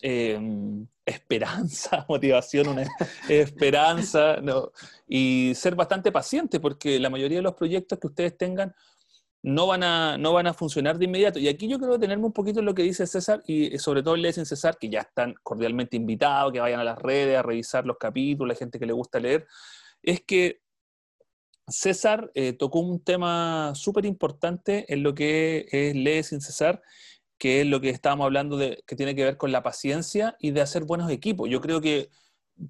[0.01, 2.85] Em, esperanza, motivación, una
[3.27, 4.37] esperanza,
[5.07, 8.73] y ser bastante paciente, porque la mayoría de los proyectos que ustedes tengan
[9.41, 11.39] no van, a, no van a funcionar de inmediato.
[11.39, 14.15] Y aquí yo quiero detenerme un poquito en lo que dice César, y sobre todo
[14.15, 17.85] le dicen César, que ya están cordialmente invitados, que vayan a las redes a revisar
[17.85, 19.47] los capítulos, la gente que le gusta leer,
[20.03, 20.61] es que
[21.67, 26.81] César eh, tocó un tema súper importante en lo que es Lee sin cesar,
[27.37, 30.51] que es lo que estábamos hablando de que tiene que ver con la paciencia y
[30.51, 31.49] de hacer buenos equipos.
[31.49, 32.09] Yo creo que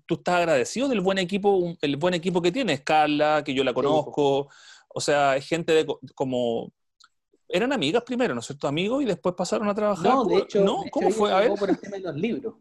[0.06, 3.74] tú estás agradecido del buen equipo, el buen equipo que tienes, Carla, que yo la
[3.74, 4.50] conozco,
[4.90, 6.72] o sea, gente de como
[7.48, 8.68] eran amigas primero, ¿no es cierto?
[8.68, 10.14] Amigos y después pasaron a trabajar.
[10.14, 10.84] No, de hecho, ¿No?
[10.92, 11.32] ¿cómo fue?
[11.32, 11.54] A ver.
[11.56, 12.56] por el tema de los libros.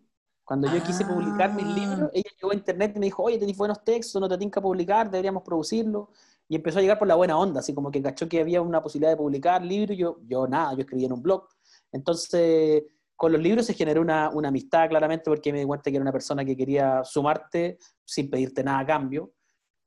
[0.45, 2.11] Cuando yo quise publicar mis libros, Ah.
[2.14, 5.11] ella llegó a internet y me dijo, oye, tenéis buenos textos, no te que publicar,
[5.11, 6.09] deberíamos producirlo.
[6.49, 8.83] Y empezó a llegar por la buena onda, así como que cachó que había una
[8.83, 11.47] posibilidad de publicar libros, yo, yo nada, yo escribía en un blog.
[11.93, 15.97] Entonces, con los libros se generó una, una amistad claramente porque me di cuenta que
[15.97, 19.33] era una persona que quería sumarte sin pedirte nada a cambio.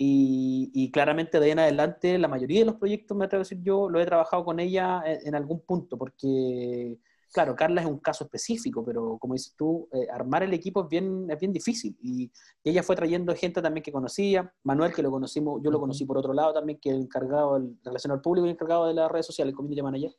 [0.04, 3.46] Y, y claramente de ahí en adelante, la mayoría de los proyectos, me atrevo a
[3.46, 6.98] decir yo, lo he trabajado con ella en, en algún punto, porque,
[7.32, 10.90] claro, Carla es un caso específico, pero como dices tú, eh, armar el equipo es
[10.90, 11.96] bien, es bien difícil.
[12.02, 12.32] Y,
[12.64, 16.04] y ella fue trayendo gente también que conocía, Manuel, que lo conocimos, yo lo conocí
[16.04, 18.88] por otro lado también, que es el encargado de relación al público y el encargado
[18.88, 20.12] de las redes sociales, el community manager.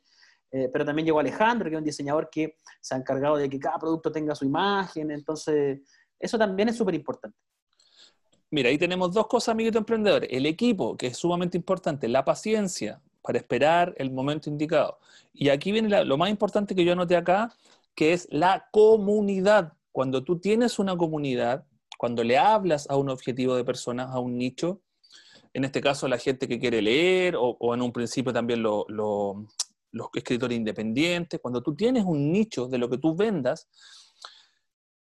[0.49, 3.59] Eh, pero también llegó Alejandro, que es un diseñador que se ha encargado de que
[3.59, 5.81] cada producto tenga su imagen, entonces
[6.17, 7.37] eso también es súper importante.
[8.53, 10.27] Mira, ahí tenemos dos cosas, amiguito emprendedor.
[10.29, 14.99] El equipo, que es sumamente importante, la paciencia para esperar el momento indicado.
[15.33, 17.51] Y aquí viene lo más importante que yo anoté acá,
[17.95, 19.73] que es la comunidad.
[19.91, 21.65] Cuando tú tienes una comunidad,
[21.97, 24.81] cuando le hablas a un objetivo de personas, a un nicho,
[25.51, 30.09] en este caso la gente que quiere leer, o, en un principio también lo- los
[30.13, 33.67] escritores independientes, cuando tú tienes un nicho de lo que tú vendas,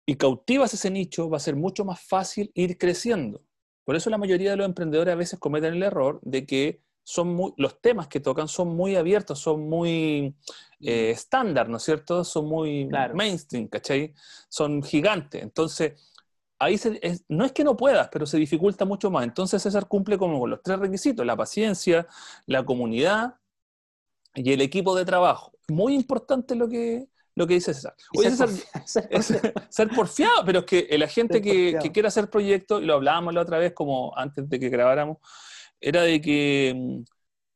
[0.06, 3.42] y cautivas ese nicho, va a ser mucho más fácil ir creciendo.
[3.84, 7.34] Por eso la mayoría de los emprendedores a veces cometen el error de que son
[7.34, 10.34] muy, los temas que tocan son muy abiertos, son muy
[10.80, 12.24] eh, estándar, ¿no es cierto?
[12.24, 13.14] Son muy Claro.
[13.14, 14.14] mainstream, ¿cachai?
[14.48, 15.42] Son gigantes.
[15.42, 15.94] Entonces,
[16.58, 19.24] ahí se- es- no es que no puedas, pero se dificulta mucho más.
[19.24, 22.06] Entonces César cumple como con los tres requisitos, la paciencia,
[22.46, 23.36] la comunidad
[24.34, 25.52] y el equipo de trabajo.
[25.68, 27.94] Muy importante lo que, lo que dice César.
[28.16, 29.54] Oye, ser César, ser es porfiado.
[29.70, 33.34] ser porfiado, pero es que la gente que, que quiere hacer proyectos, y lo hablábamos
[33.34, 35.18] la otra vez, como antes de que grabáramos,
[35.80, 37.02] era de que mm,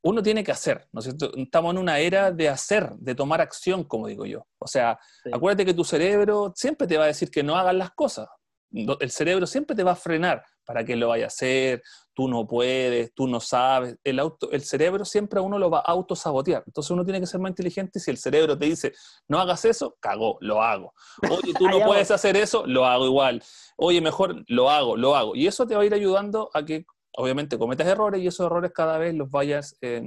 [0.03, 1.33] uno tiene que hacer, ¿no es cierto?
[1.37, 4.47] Estamos en una era de hacer, de tomar acción, como digo yo.
[4.59, 5.31] O sea, Sí.
[5.33, 8.29] acuérdate que tu cerebro siempre te va a decir que no hagas las cosas.
[8.75, 11.83] El cerebro siempre te va a frenar para que lo vaya a hacer,
[12.15, 13.97] tú no puedes, tú no sabes.
[14.03, 16.65] El, auto, el cerebro siempre a uno lo va a autosabotear.
[16.67, 18.93] Entonces uno tiene que ser más inteligente y si el cerebro te dice,
[19.29, 20.93] no hagas eso, cagó, lo hago.
[21.31, 23.43] Oye, tú no puedes hacer eso, lo hago igual.
[23.77, 25.37] Oye, mejor lo hago, lo hago.
[25.37, 26.85] Y eso te va a ir ayudando a que,
[27.17, 30.03] obviamente, cometas errores y esos errores cada vez los vayas eh,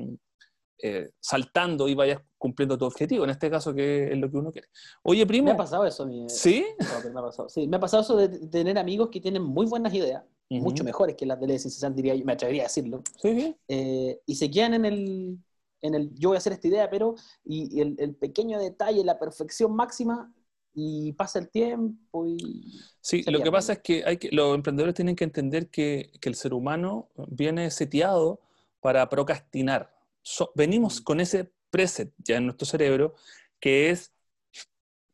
[0.81, 3.23] eh, saltando y vayas cumpliendo tu objetivo.
[3.23, 4.67] En este caso, que es lo que uno quiere.
[5.03, 5.51] Oye, Me primo.
[5.51, 6.05] ha pasado eso.
[6.05, 6.65] mi- ¿Sí?
[6.79, 7.49] No, me ha pasado.
[7.49, 11.15] Sí, me ha pasado eso de tener amigos que tienen muy buenas ideas, mucho mejores
[11.15, 14.35] que las de Ley Sin Cesar, diría yo, me atrevería a decirlo, Sí, eh, y
[14.35, 15.37] se quedan en el,
[15.81, 19.03] en el, yo voy a hacer esta idea, pero, y, y el, el pequeño detalle,
[19.03, 20.33] la perfección máxima,
[20.79, 22.79] y pasa el tiempo y...
[23.01, 26.29] Sí, lo que pasa es que, hay que los emprendedores tienen que entender que, que
[26.29, 28.39] el ser humano viene seteado
[28.79, 29.96] para procrastinar.
[30.29, 33.15] So- venimos con ese preset ya en nuestro cerebro
[33.61, 34.13] que es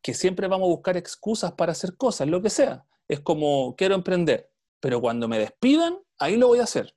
[0.02, 2.84] que siempre vamos a buscar excusas para hacer cosas, lo que sea.
[3.08, 4.50] Es como, quiero emprender,
[4.80, 6.96] pero cuando me despidan, ahí lo voy a hacer.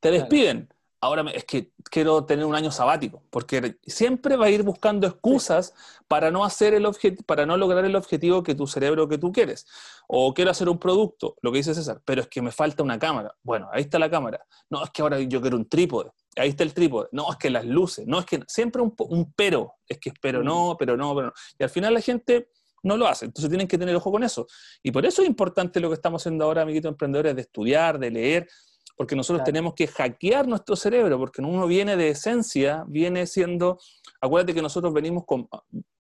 [0.00, 0.68] Te despiden.
[1.00, 5.06] Ahora me- es que quiero tener un año sabático, porque siempre va a ir buscando
[5.06, 5.74] excusas
[6.08, 6.86] para no hacer el
[7.26, 9.66] para no lograr el objetivo que tu cerebro que tú quieres.
[10.08, 12.98] O quiero hacer un producto, lo que dice César, pero es que me falta una
[12.98, 13.34] cámara.
[13.42, 14.44] Bueno, ahí está la cámara.
[14.70, 16.10] No, es que ahora yo quiero un trípode.
[16.36, 17.08] Ahí está el trípode.
[17.12, 18.06] No, es que las luces.
[18.06, 19.74] No, es que siempre un, un pero.
[19.88, 20.44] Es que es pero Mm.
[20.44, 21.32] no, pero no, pero no.
[21.58, 22.48] Y al final la gente
[22.82, 23.24] no lo hace.
[23.26, 24.46] Entonces tienen que tener ojo con eso.
[24.82, 28.10] Y por eso es importante lo que estamos haciendo ahora, amiguitos emprendedores, de estudiar, de
[28.10, 28.48] leer,
[28.96, 29.52] porque nosotros Claro.
[29.52, 33.78] tenemos que hackear nuestro cerebro, porque uno viene de esencia, viene siendo,
[34.20, 35.48] acuérdate que nosotros venimos con,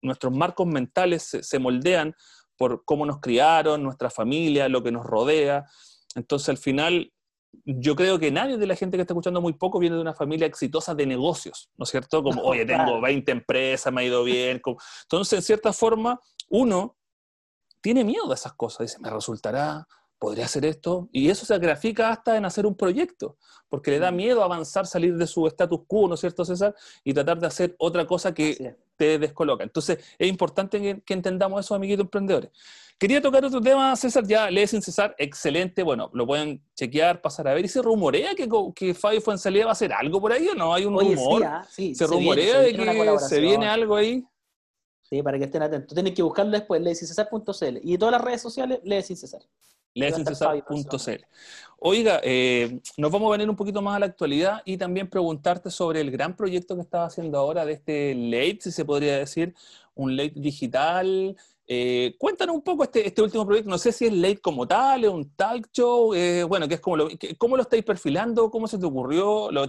[0.02, 2.14] nuestros marcos mentales se, se moldean
[2.56, 5.66] por cómo nos criaron, nuestra familia, lo que nos rodea.
[6.14, 7.12] Entonces al final,
[7.64, 10.14] yo creo que nadie de la gente que está escuchando muy poco viene de una
[10.14, 12.22] familia exitosa de negocios, ¿no es cierto?
[12.22, 13.00] Como, oye, tengo Claro.
[13.00, 14.60] 20 empresas, me ha ido bien.
[14.60, 16.96] como- Entonces, en cierta forma, uno
[17.80, 18.86] tiene miedo de esas cosas.
[18.86, 19.86] Dice, ¿me resultará?
[20.18, 21.08] ¿Podría hacer esto?
[21.12, 23.38] Y eso se grafica hasta en hacer un proyecto,
[23.70, 24.16] porque le da Mm.
[24.16, 26.74] miedo avanzar, salir de su status quo, ¿no es cierto, César?
[27.04, 28.76] Y tratar de hacer otra cosa que.
[29.00, 29.64] Te descoloca.
[29.64, 32.50] Entonces, es importante que, que entendamos eso, amiguitos emprendedores.
[32.98, 37.48] Quería tocar otro tema, César, ya lee sin cesar, excelente, bueno, lo pueden chequear, pasar
[37.48, 37.64] a ver.
[37.64, 40.74] ¿Y se rumorea que, que Fabio Fuenzalía va a hacer algo por ahí o no?
[40.74, 41.40] ¿Hay un Oye, rumor?
[41.40, 44.22] sí, ah, sí, ¿Se, rumorea se de que se viene algo ahí?
[45.00, 45.94] Sí, para que estén atentos.
[45.94, 47.78] Tienen que buscarlo después, leysincesar.cl.
[47.82, 49.40] Y todas las redes sociales, Ley Sin Cesar.
[49.94, 51.24] Leesincesar.cl.
[51.82, 55.70] Oiga, eh, nos vamos a venir un poquito más a la actualidad y también preguntarte
[55.70, 59.54] sobre el gran proyecto que estás haciendo ahora de este late, si se podría decir,
[59.94, 61.34] un late digital.
[61.66, 65.04] Eh, cuéntanos un poco este, este último proyecto, no sé si es late como tal,
[65.04, 68.50] es un talk show, eh, bueno, que es como lo, ¿cómo lo estáis perfilando?
[68.50, 69.50] ¿Cómo se te ocurrió?
[69.50, 69.66] Lo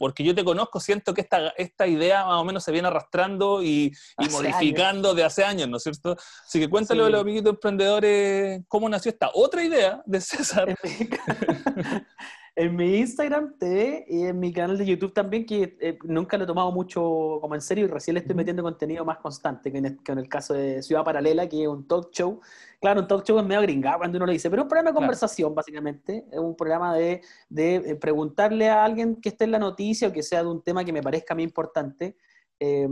[0.00, 3.62] porque yo te conozco, siento que esta, esta idea más o menos se viene arrastrando
[3.62, 3.94] y,
[4.30, 6.16] modificando de hace años, ¿no es cierto?
[6.46, 10.74] Así que cuéntale a los amiguitos emprendedores cómo nació esta otra idea de César.
[12.56, 16.44] en mi Instagram TV y en mi canal de YouTube también, que eh, nunca lo
[16.44, 19.78] he tomado mucho como en serio y recién le estoy metiendo contenido más constante, que
[19.78, 22.40] en, el, caso de Ciudad Paralela, que es un talk show.
[22.80, 24.90] Claro, un talk show es medio gringado cuando uno lo dice, pero es un programa
[24.90, 26.26] de conversación, básicamente.
[26.30, 30.12] Es un programa de, de, eh, preguntarle a alguien que esté en la noticia o
[30.12, 32.16] que sea de un tema que me parezca a mí importante.
[32.60, 32.86] Eh,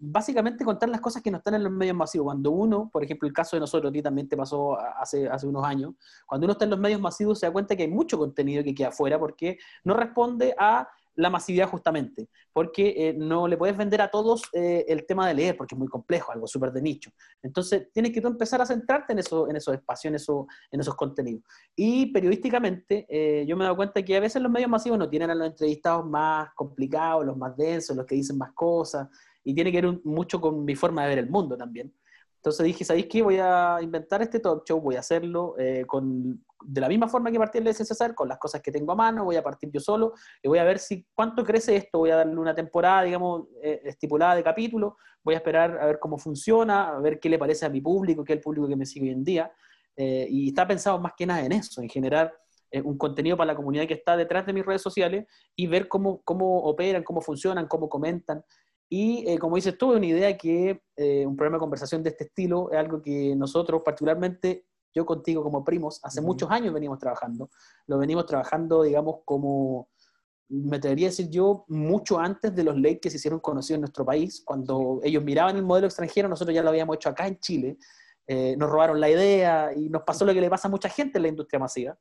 [0.00, 2.24] básicamente contar las cosas que no están en los medios masivos.
[2.24, 5.46] Cuando uno, por ejemplo, el caso de nosotros, a ti también te pasó hace, hace
[5.46, 5.94] unos años,
[6.26, 8.74] cuando uno está en los medios masivos se da cuenta que hay mucho contenido que
[8.74, 14.02] queda afuera porque no responde a la masividad justamente, porque eh, no le puedes vender
[14.02, 17.10] a todos eh, el tema de leer, porque es muy complejo, algo súper de nicho.
[17.42, 20.28] Entonces, tienes que tú empezar a centrarte en, eso, en esos espacios,
[20.70, 21.42] en, esos contenidos.
[21.74, 25.08] Y periodísticamente, eh, yo me he dado cuenta que a veces los medios masivos no
[25.08, 29.08] tienen a los entrevistados más complicados, los más densos, los que dicen más cosas,
[29.42, 31.92] y tiene que ver mucho con mi forma de ver el mundo también.
[32.36, 33.22] Entonces dije, ¿sabéis qué?
[33.22, 35.56] Voy a inventar este talk show, voy a hacerlo
[35.88, 38.92] con de la misma forma que partí el de César, con las cosas que tengo
[38.92, 41.98] a mano, voy a partir yo solo y voy a ver si cuánto crece esto,
[41.98, 45.98] voy a darle una temporada, digamos, eh, estipulada de capítulo, voy a esperar a ver
[46.00, 48.74] cómo funciona, a ver qué le parece a mi público, qué es el público que
[48.74, 49.52] me sigue hoy en día,
[49.96, 52.34] eh, y está pensado más que nada en eso, en generar
[52.72, 55.24] eh, un contenido para la comunidad que está detrás de mis redes sociales
[55.54, 58.44] y ver cómo, cómo operan, cómo funcionan, cómo comentan.
[58.88, 60.80] Y como dices tú, una idea que
[61.26, 65.62] un programa de conversación de este estilo es algo que nosotros particularmente yo contigo como
[65.62, 67.50] primos, hace muchos años venimos trabajando.
[67.86, 69.90] Lo venimos trabajando, digamos, como,
[70.48, 73.82] me atrevería a decir yo, mucho antes de los leyes que se hicieron conocidos en
[73.82, 74.42] nuestro país.
[74.42, 77.76] Cuando ellos miraban el modelo extranjero, nosotros ya lo habíamos hecho acá en Chile.
[78.26, 81.18] Eh, nos robaron la idea y nos pasó lo que le pasa a mucha gente
[81.18, 81.98] en la industria masiva.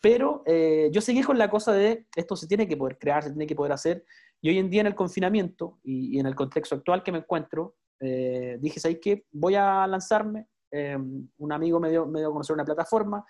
[0.00, 3.30] Pero eh, yo seguí con la cosa de esto se tiene que poder crear, se
[3.30, 4.02] tiene que poder hacer.
[4.40, 7.76] Y hoy en día en el confinamiento y, en el contexto actual que me encuentro,
[8.00, 9.26] eh, dije, ¿sabes qué?
[9.30, 13.24] Voy a lanzarme, Em, un amigo me dio, me dio a conocer una plataforma,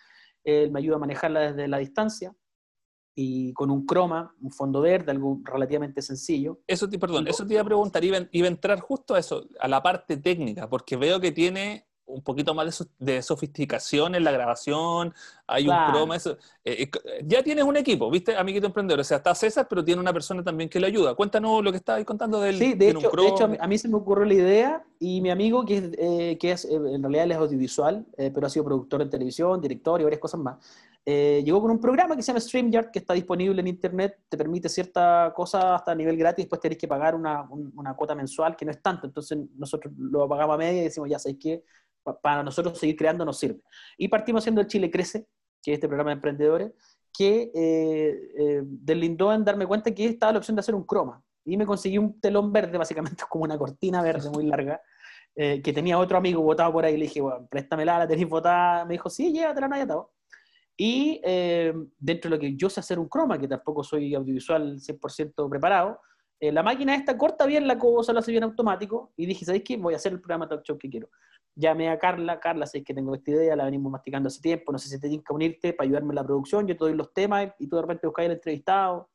[0.45, 2.35] él me ayuda a manejarla desde la distancia
[3.15, 6.61] y con un croma, un fondo verde, algo relativamente sencillo.
[6.67, 9.49] Eso te, perdón, eso te iba a preguntar, iba, iba, a entrar justo a eso,
[9.59, 14.31] a la parte técnica, porque veo que tiene un poquito más de, sofisticación en la
[14.31, 15.15] grabación,
[15.47, 16.37] hay un croma, eso.
[16.65, 19.01] Eh, eh, ya tienes un equipo, ¿viste, amiguito emprendedor?
[19.01, 21.15] O sea, está César, pero tiene una persona también que le ayuda.
[21.15, 23.97] Cuéntanos lo que estabas contando del Sí, de hecho, de hecho a, mí, se me
[23.97, 27.39] ocurrió la idea y mi amigo, que es, eh, que es en realidad él es
[27.39, 30.57] audiovisual, pero ha sido productor en televisión, director y varias cosas más,
[31.05, 34.69] llegó con un programa que se llama StreamYard, que está disponible en internet, te permite
[34.69, 38.65] cierta cosa hasta a nivel gratis, después tenés que pagar una, una, cuota mensual, que
[38.65, 41.65] no es tanto, entonces nosotros lo pagamos a media y decimos, ya sabéis que
[42.23, 43.61] para nosotros seguir creando nos sirve.
[43.97, 45.27] Y partimos haciendo el Chile Crece,
[45.63, 46.73] que es este programa de emprendedores,
[47.13, 51.23] que eh, eh, deslindó en darme cuenta que estaba la opción de hacer un croma.
[51.45, 54.81] Y me conseguí un telón verde, básicamente como una cortina verde muy larga,
[55.35, 56.97] eh, que tenía otro amigo botado por ahí.
[56.97, 58.85] Le dije, bueno, préstamela, la tenéis botada.
[58.85, 60.13] Me dijo, sí, llévatela, no hay atado.
[60.77, 64.81] Y eh, dentro de lo que yo sé hacer un croma, que tampoco soy audiovisual
[64.81, 66.01] 100% preparado,
[66.43, 69.13] la máquina esta corta bien la cosa, lo hace bien automático.
[69.15, 69.77] Y dije, ¿sabéis qué?
[69.77, 71.11] Voy a hacer el programa talk show que quiero
[71.55, 74.79] llamé a Carla, Carla, sé que tengo esta idea, la venimos masticando hace tiempo, no
[74.79, 77.13] sé si te tienes que unirte para ayudarme en la producción, yo te doy los
[77.13, 79.11] temas y tú de repente buscas el entrevistado.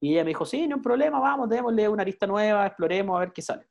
[0.00, 3.20] Y ella me dijo, sí, no hay problema, vamos, démosle una lista nueva, exploremos a
[3.20, 3.66] ver qué sale.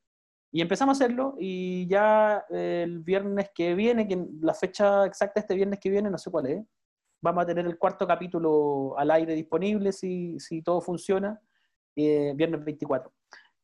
[0.52, 5.54] Y empezamos a hacerlo y ya el viernes que viene, que la fecha exacta este
[5.54, 6.64] viernes que viene, no sé cuál es,
[7.22, 11.40] vamos a tener el cuarto capítulo al aire disponible si, si todo funciona,
[11.96, 13.12] eh, viernes 24.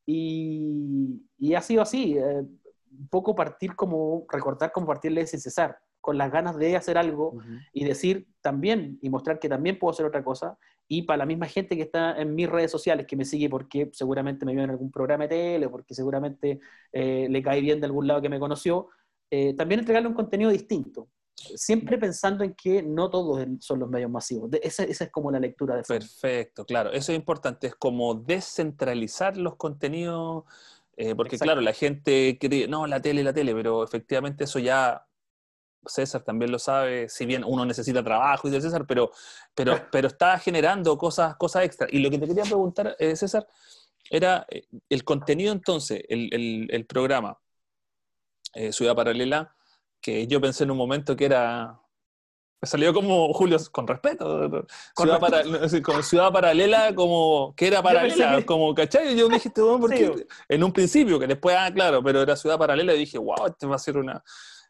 [0.07, 2.17] Y, y, ha sido así.
[2.19, 2.43] Eh,
[2.99, 7.39] un poco partir como, recordar como partirle sin cesar, con las ganas de hacer algo
[7.73, 10.59] y decir también y mostrar que también puedo hacer otra cosa.
[10.89, 13.89] Y para la misma gente que está en mis redes sociales, que me sigue porque
[13.93, 16.61] seguramente me vio en algún programa de tele, porque seguramente
[16.93, 18.89] eh, le cae bien de algún lado que me conoció,
[19.31, 21.09] eh, también entregarle un contenido distinto.
[21.35, 24.51] Siempre pensando en que no todos son los medios masivos.
[24.61, 26.93] Esa, esa es como la lectura de Perfecto, claro.
[26.93, 27.69] Eso es importante.
[27.69, 30.45] Es como descentralizar los contenidos
[30.97, 35.07] eh, porque claro, la gente cree, no, la tele, la tele, pero efectivamente eso ya
[35.85, 39.11] César también lo sabe, si bien uno necesita trabajo y de César, pero,
[39.55, 41.87] pero, pero está generando cosas, cosas extra.
[41.91, 43.47] Y lo que te quería preguntar, eh, César,
[44.11, 47.39] era eh, el contenido entonces, el, el, programa
[48.71, 49.57] Ciudad Paralela,
[50.01, 51.82] que yo pensé en un momento que era
[52.63, 54.65] Me salió como Julio, con respeto.
[54.97, 59.17] ciudad, para, ciudad paralela, como que era paralela, como, ¿cachai?
[59.17, 62.95] Yo dije, este porque en un principio, que después, ah, claro, pero era ciudad paralela,
[62.95, 64.23] y dije, wow, este va a ser una.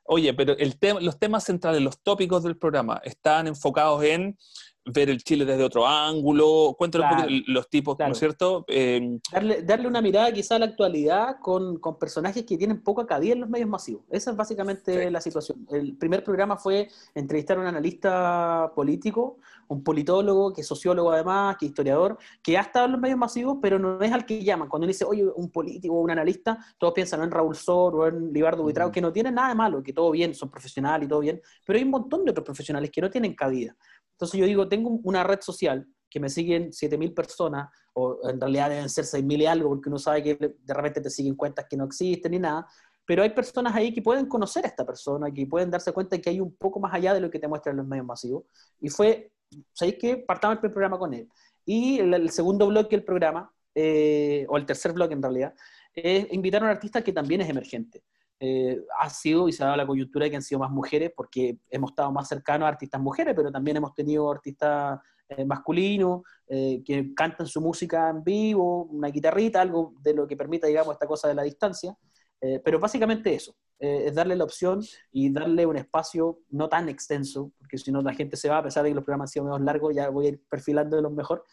[0.04, 4.38] Oye, pero el tema, los temas centrales, los tópicos del programa, están enfocados en
[4.84, 8.64] ver el Chile desde otro ángulo, cuéntanos un los tipos, ¿no es cierto?
[8.68, 13.06] Em, darle, darle, una mirada quizá a la actualidad con, con, personajes que tienen poca
[13.06, 14.02] cabida en los medios masivos.
[14.10, 15.66] Esa es básicamente la situación.
[15.70, 21.56] El primer programa fue entrevistar a un analista político, un politólogo, que es sociólogo además,
[21.56, 24.42] que es historiador, que ha estado en los medios masivos, pero no es al que
[24.42, 24.68] llaman.
[24.68, 28.06] Cuando uno dice, oye, un político o un analista, todos piensan en Raúl Sor o
[28.06, 31.08] en Libardo Buitrago, que no tienen nada de malo, que todo bien, son profesionales y
[31.08, 33.76] todo bien, pero hay un montón de otros profesionales que no tienen cabida.
[34.22, 38.70] Entonces yo digo, tengo una red social que me siguen 7.000 personas, o en realidad
[38.70, 41.76] deben ser 6.000 y algo, porque uno sabe que de repente te siguen cuentas que
[41.76, 42.68] no existen ni nada,
[43.04, 46.30] pero hay personas ahí que pueden conocer a esta persona, que pueden darse cuenta que
[46.30, 48.44] hay un poco más allá de lo que te muestran los medios masivos.
[48.80, 49.32] Y fue,
[49.72, 50.18] ¿sabéis qué?
[50.18, 51.28] Partamos el programa con él.
[51.64, 55.52] Y el, segundo bloque del programa, eh, o el tercer bloque en realidad,
[55.92, 58.04] es invitar a un artista que también es emergente.
[58.44, 61.12] Eh, ha sido y se ha dado la coyuntura de que han sido más mujeres
[61.14, 66.22] porque hemos estado más cercanos a artistas mujeres, pero también hemos tenido artistas eh, masculinos
[66.48, 70.92] eh, que cantan su música en vivo, una guitarrita, algo de lo que permita, digamos,
[70.92, 71.96] esta cosa de la distancia.
[72.64, 74.80] pero básicamente eso, es darle la opción
[75.12, 78.62] y darle un espacio no tan extenso, porque si no la gente se va, a
[78.64, 81.02] pesar de que los programas han sido menos largos, ya voy a ir perfilando de
[81.02, 81.44] los mejor,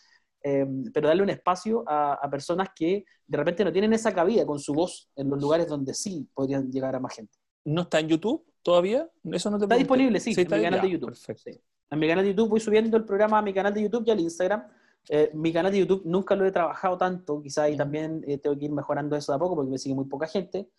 [0.42, 4.58] Em, pero darle un espacio a, personas que de repente no tienen esa cabida con
[4.58, 7.38] su voz en los lugares donde sí podrían llegar a más gente.
[7.66, 9.10] ¿No está en YouTube todavía?
[9.32, 11.18] Eso no te Está disponible, sí, en mi canal de YouTube.
[11.92, 14.12] En mi canal de YouTube voy subiendo el programa a mi canal de YouTube y
[14.12, 14.64] al Instagram.
[15.10, 18.58] Eh, mi canal de YouTube nunca lo he trabajado tanto, quizá ahí también eh, tengo
[18.58, 20.70] que ir mejorando eso de a poco porque me sigue muy poca gente,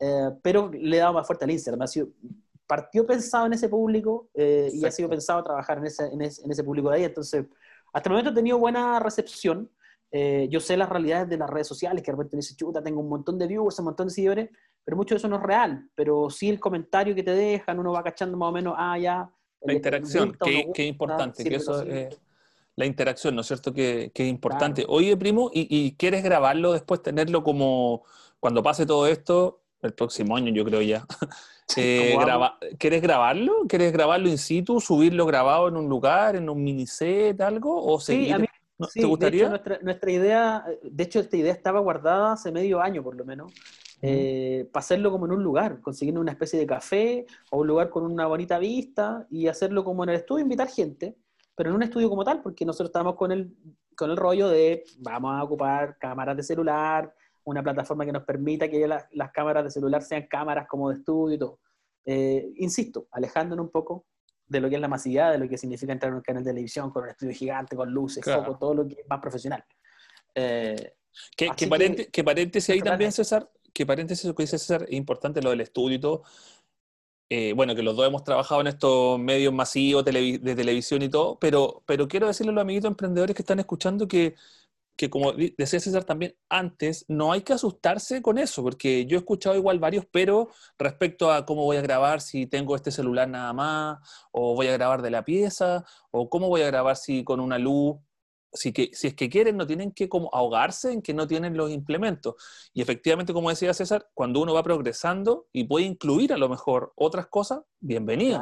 [0.00, 1.82] eh, pero le he dado más fuerte al Instagram.
[1.82, 2.08] Ha sido,
[2.66, 6.50] partió pensado en ese público y ha sido pensado trabajar en ese, en ese, en
[6.50, 7.46] ese público de ahí, entonces
[7.92, 9.70] hasta el momento he tenido buena recepción.
[10.10, 12.82] Eh, yo sé las realidades de las redes sociales, que de repente me dice, chuta,
[12.82, 14.50] tengo un montón de viewers, un montón de seguidores,
[14.84, 15.88] pero mucho de eso no es real.
[15.94, 19.30] Pero sí el comentario que te dejan, uno va cachando más o menos, ah, ya.
[19.60, 21.84] La interacción, es importante, que eso
[22.78, 23.74] la interacción, ¿no es cierto?
[23.74, 24.84] Que, es importante.
[24.88, 28.04] Oye, primo, ¿y, quieres grabarlo después, tenerlo como
[28.38, 31.04] cuando pase todo esto, el próximo año, yo creo ya?
[31.76, 32.16] Eh,
[32.78, 33.52] ¿Quieres grabarlo?
[33.68, 37.84] ¿Quieres grabarlo in situ, subirlo grabado en un lugar, en un miniset, algo?
[37.84, 38.48] ¿O seguir?
[38.88, 39.48] Sí, ¿Te gustaría?
[39.48, 43.52] nuestra, idea, de hecho, esta idea estaba guardada hace medio año por lo menos,
[44.00, 47.90] eh, para hacerlo como en un lugar, consiguiendo una especie de café o un lugar
[47.90, 51.16] con una bonita vista y hacerlo como en el estudio, invitar gente,
[51.56, 53.52] pero en un estudio como tal, porque nosotros estamos con el,
[53.96, 57.12] con el rollo de vamos a ocupar cámaras de celular,
[57.48, 61.34] una plataforma que nos permita que las, cámaras de celular sean cámaras como de estudio
[61.34, 61.60] y todo.
[62.04, 64.06] Eh, insisto, alejándonos un poco
[64.46, 66.50] de lo que es la masividad, de lo que significa entrar en un canal de
[66.50, 69.64] televisión con un estudio gigante, con luces, foco, todo lo que es más profesional.
[70.34, 70.94] Eh,
[71.36, 71.50] que,
[72.12, 75.62] que, paréntesis ahí también, César, que paréntesis lo que dice César, es importante lo del
[75.62, 76.22] estudio y todo.
[77.30, 81.38] Eh, bueno, que los dos hemos trabajado en estos medios masivos de televisión y todo,
[81.38, 84.34] pero, pero quiero decirle a los amiguitos emprendedores que están escuchando que
[84.98, 89.20] que como decía César también antes, no hay que asustarse con eso, porque yo he
[89.20, 93.52] escuchado igual varios pero respecto a cómo voy a grabar si tengo este celular nada
[93.52, 93.98] más,
[94.32, 97.58] o voy a grabar de la pieza, o cómo voy a grabar si con una
[97.58, 97.96] luz.
[98.50, 101.54] Si, que, si es que quieren, no tienen que como ahogarse en que no tienen
[101.54, 102.34] los implementos.
[102.72, 106.92] Y efectivamente, como decía César, cuando uno va progresando y puede incluir a lo mejor
[106.96, 108.40] otras cosas, bienvenido.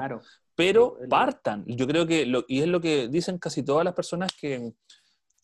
[0.55, 1.65] Pero partan.
[1.67, 4.73] Yo creo que, lo, y es lo que dicen casi todas las personas que,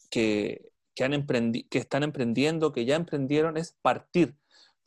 [0.08, 4.36] que que, han emprendi que están emprendiendo, que ya emprendieron, es partir.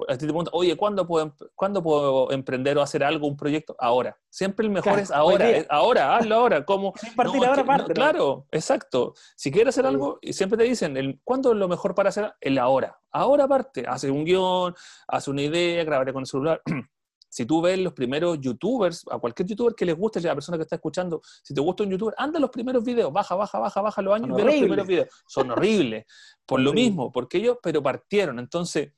[0.09, 3.77] A ti te preguntan, oye, ¿cuándo puedo, ¿cuándo puedo emprender o hacer algo, un proyecto?
[3.79, 4.17] Ahora.
[4.29, 6.65] Siempre el mejor es ahora, ahora, hazlo ahora.
[6.65, 9.13] Como, partir ahora, parte, Claro, exacto.
[9.37, 12.33] Si quieres hacer algo, y siempre te dicen, el, ¿cuándo es lo mejor para hacer?
[12.41, 12.99] El ahora.
[13.09, 13.85] Ahora parte.
[13.87, 14.75] Hace un guion,
[15.07, 16.61] hace una idea, grabaré con el celular.
[17.35, 20.57] Si tú ves los primeros youtubers, a cualquier youtuber que les guste, a la persona
[20.57, 23.81] que está escuchando, si te gusta un youtuber, anda los primeros videos, baja, baja, baja,
[23.81, 25.09] baja los años y ve los primeros videos.
[25.27, 26.05] Son horribles.
[26.45, 28.39] Por lo mismo, porque ellos, pero partieron.
[28.39, 28.93] Entonces,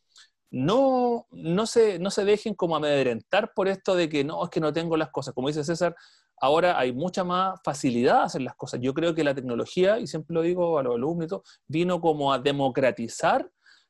[0.52, 4.60] no, no, se, no se dejen como amedrentar por esto de que no, es que
[4.60, 5.34] no tengo las cosas.
[5.34, 5.95] Como dice César,
[6.39, 8.79] ahora hay mucha más facilidad a hacer las cosas.
[8.83, 12.38] Yo creo que la tecnología, y siempre lo digo a los alumnos, vino como a
[12.38, 13.50] democratizar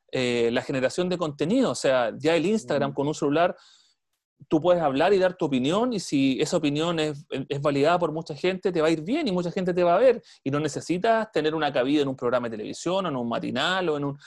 [0.10, 1.72] eh, la generación de contenido.
[1.72, 3.54] O sea, ya el Instagram con un celular
[4.48, 8.12] tú puedes hablar y dar tu opinión y si esa opinión es, es, validada por
[8.12, 10.22] mucha gente, te va a ir bien y mucha gente te va a ver.
[10.44, 13.90] Y no necesitas tener una cabida en un programa de televisión o en un matinal
[13.90, 14.18] o en un...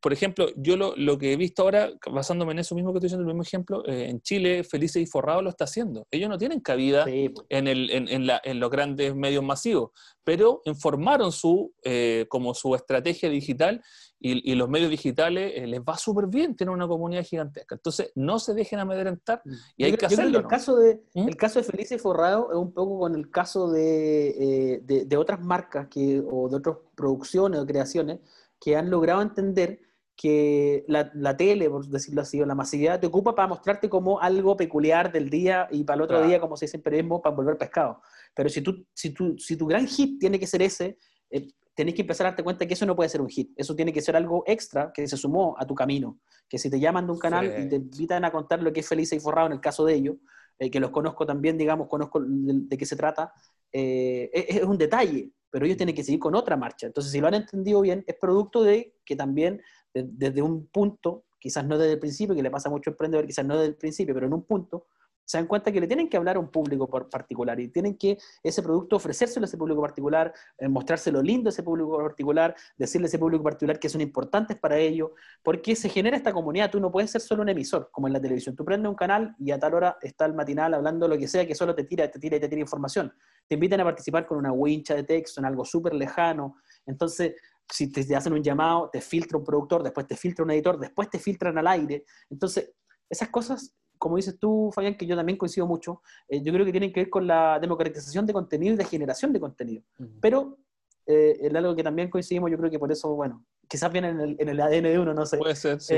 [0.00, 3.22] por ejemplo, yo lo, que he visto ahora, basándome en eso mismo que estoy diciendo,
[3.22, 6.06] el mismo ejemplo, eh, en Chile, Felices y Forrado lo está haciendo.
[6.10, 9.90] Ellos no tienen cabida en, el, en, los grandes medios masivos,
[10.22, 13.82] pero informaron su, eh, como su estrategia digital
[14.18, 17.74] y, los medios digitales eh, les va súper bien, tienen una comunidad gigantesca.
[17.74, 19.52] Entonces, no se dejen amedrentar mm.
[19.76, 20.38] y hay que hacerlo.
[20.38, 21.28] el, caso de, ¿Mm?
[21.28, 25.40] el caso de Felices y Forrado es un poco con el caso de, de otras
[25.40, 28.20] marcas que, o de otras producciones o creaciones
[28.58, 29.80] que han logrado entender
[30.16, 34.56] que la, tele, por decirlo así, o la masividad, te ocupa para mostrarte como algo
[34.56, 37.58] peculiar del día y para el otro día, como se dice en periodismo, para volver
[37.58, 38.00] pescado.
[38.34, 40.98] Pero si, tú, si, tú, si tu gran hit tiene que ser ese,
[41.30, 41.46] eh,
[41.76, 43.52] tenés que empezar a darte cuenta que eso no puede ser un hit.
[43.54, 46.18] Eso tiene que ser algo extra que se sumó a tu camino.
[46.48, 48.88] Que si te llaman de un canal y te invitan a contar lo que es
[48.88, 50.16] Feliz y Forrado en el caso de ellos,
[50.58, 53.30] eh, que los conozco también, digamos, conozco de, qué se trata,
[53.70, 56.86] eh, es, es, un detalle, pero ellos tienen que seguir con otra marcha.
[56.86, 59.60] Entonces, si lo han entendido bien, es producto de que también
[59.92, 63.44] desde un punto, quizás no desde el principio, que le pasa a muchos emprendedores, quizás
[63.44, 64.86] no desde el principio, pero en un punto,
[65.26, 68.16] se dan cuenta que le tienen que hablar a un público particular y tienen que
[68.42, 73.06] ese producto ofrecérselo a ese público particular, eh, mostrárselo lindo a ese público particular, decirle
[73.06, 75.10] a ese público particular que son importantes para ellos,
[75.42, 76.70] porque se genera esta comunidad.
[76.70, 78.54] Tú no puedes ser solo un emisor, como en la televisión.
[78.54, 81.46] Tú prendes un canal y a tal hora está el matinal hablando lo que sea,
[81.46, 83.12] que solo te tira, te tira y te tira información.
[83.48, 86.56] Te invitan a participar con una wincha de texto, en algo súper lejano.
[86.86, 87.34] Entonces,
[87.68, 91.10] si te, hacen un llamado, te filtra un productor, después te filtra un editor, después
[91.10, 92.04] te filtran al aire.
[92.30, 92.72] Entonces,
[93.08, 96.72] esas cosas, como dices tú, Fabián, que yo también coincido mucho, eh, yo creo que
[96.72, 99.82] tienen que ver con la democratización de contenido y de generación de contenido.
[100.20, 100.58] Pero
[101.06, 104.20] eh, es algo que también coincidimos, yo creo que por eso, bueno, quizás viene en
[104.20, 105.38] el, en el ADN de uno, no sé.
[105.38, 105.96] Puede ser, sí.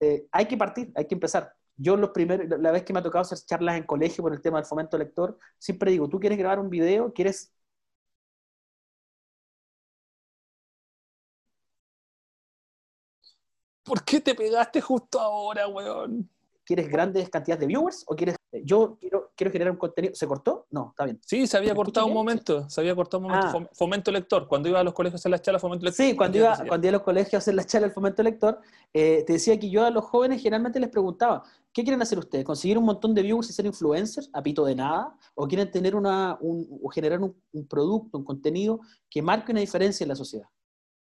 [0.00, 1.54] Eh, hay que partir, hay que empezar.
[1.76, 4.40] Yo los primeros, la vez que me ha tocado hacer charlas en colegio por el
[4.40, 7.52] tema del fomento lector, siempre digo, tú quieres grabar un video, quieres
[13.86, 16.28] ¿Por qué te pegaste justo ahora, weón?
[16.66, 18.36] ¿Quieres grandes cantidades de viewers o quieres...
[18.64, 20.14] Yo quiero, quiero generar un contenido...
[20.14, 20.66] ¿Se cortó?
[20.70, 21.20] No, está bien.
[21.24, 22.68] Sí, se había cortado un momento.
[22.68, 23.58] Se había cortado un momento.
[23.58, 23.70] Ah.
[23.72, 24.48] Fomento lector.
[24.48, 26.04] Cuando iba a los colegios a hacer las charlas, fomento lector.
[26.04, 28.60] Sí, cuando iba, cuando iba a los colegios a hacer las charlas, fomento lector,
[28.92, 32.44] eh, te decía que yo a los jóvenes generalmente les preguntaba, ¿qué quieren hacer ustedes?
[32.44, 35.16] ¿Conseguir un montón de viewers y ser influencers a pito de nada?
[35.34, 39.60] ¿O quieren tener una, un, o generar un, un producto, un contenido que marque una
[39.60, 40.48] diferencia en la sociedad?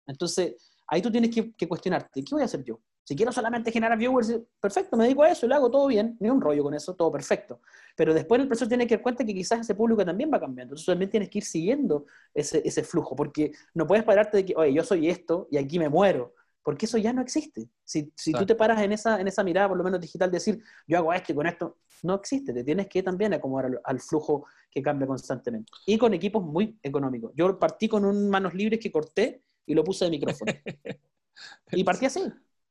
[0.06, 2.78] Entonces, ahí tú tienes que, cuestionarte, ¿qué voy a hacer yo?
[3.04, 6.16] Si quiero solamente generar viewers, perfecto, me dedico a eso y lo hago todo bien,
[6.20, 7.60] ni un rollo con eso, todo perfecto.
[7.96, 10.74] Pero después el profesor tiene que dar cuenta que quizás ese público también va cambiando.
[10.74, 14.54] Entonces también tienes que ir siguiendo ese, ese flujo, porque no puedes pararte de que,
[14.56, 17.68] oye, yo soy esto y aquí me muero, porque eso ya no existe.
[17.82, 20.62] Si, si tú te paras en esa, en esa mirada, por lo menos digital, decir,
[20.86, 22.52] yo hago esto y con esto, no existe.
[22.52, 25.72] Te tienes que también acomodar al, al flujo que cambia constantemente.
[25.86, 27.32] Y con equipos muy económicos.
[27.34, 30.52] Yo partí con un manos libres que corté y lo puse de micrófono.
[31.72, 32.22] y partí así.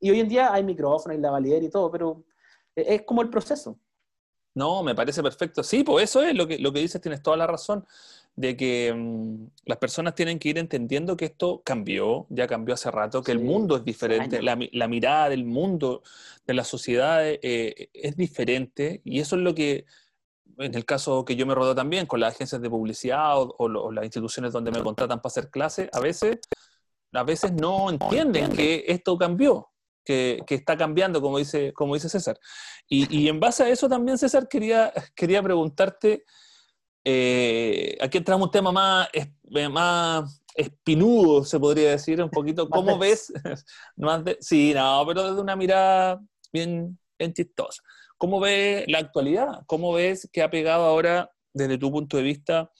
[0.01, 2.23] Y hoy en día hay micrófono, hay lavalier y todo, pero
[2.75, 3.79] es como el proceso.
[4.53, 5.63] No, me parece perfecto.
[5.63, 7.85] Sí, pues eso es lo que, lo que dices, tienes toda la razón,
[8.35, 12.89] de que mm, las personas tienen que ir entendiendo que esto cambió, ya cambió hace
[12.91, 14.55] rato, que el mundo es diferente, la,
[14.87, 16.01] mirada del mundo,
[16.47, 19.85] de la sociedad eh, es diferente, y eso es lo que,
[20.57, 23.91] en el caso que yo me rodeo también, con las agencias de publicidad o, o
[23.91, 26.39] las instituciones donde me contratan para hacer clases, a veces
[27.13, 29.70] a veces no entienden que esto cambió,
[30.03, 32.39] que, está cambiando, como dice, como dice César.
[32.87, 36.25] Y, en base a eso también, César, quería, quería preguntarte,
[37.03, 42.97] eh, aquí entramos un tema más, eh, más espinudo, se podría decir, un poquito, ¿cómo
[42.97, 43.31] ves?
[43.95, 46.21] más sí, no, pero desde una mirada
[46.51, 47.81] bien, bien chistosa.
[48.17, 49.63] ¿Cómo ves la actualidad?
[49.65, 52.71] ¿Cómo ves que ha pegado ahora, desde tu punto de vista,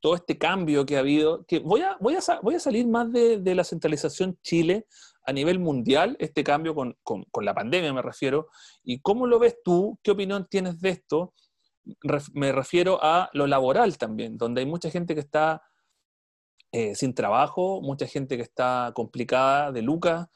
[0.00, 3.12] todo este cambio que ha habido, que voy a, voy a, voy a salir más
[3.12, 4.86] de, de, la centralización Chile
[5.28, 8.48] a nivel mundial, este cambio con, con, con, la pandemia me refiero,
[8.82, 11.34] y cómo lo ves tú, qué opinión tienes de esto,
[12.32, 15.62] me refiero a lo laboral también, donde hay mucha gente que está
[16.72, 20.28] eh, sin trabajo, mucha gente que está complicada de lucas,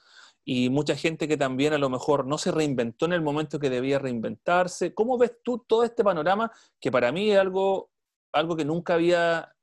[0.44, 3.70] y mucha gente que también a lo mejor no se reinventó en el momento que
[3.70, 4.92] debía reinventarse.
[4.92, 7.92] ¿Cómo ves tú todo este panorama que para mí es algo
[8.32, 9.54] algo que nunca había,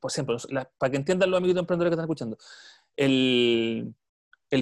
[0.00, 0.36] por ejemplo,
[0.78, 2.38] para que entiendan los amigos emprendedores que están escuchando,
[2.96, 3.94] el,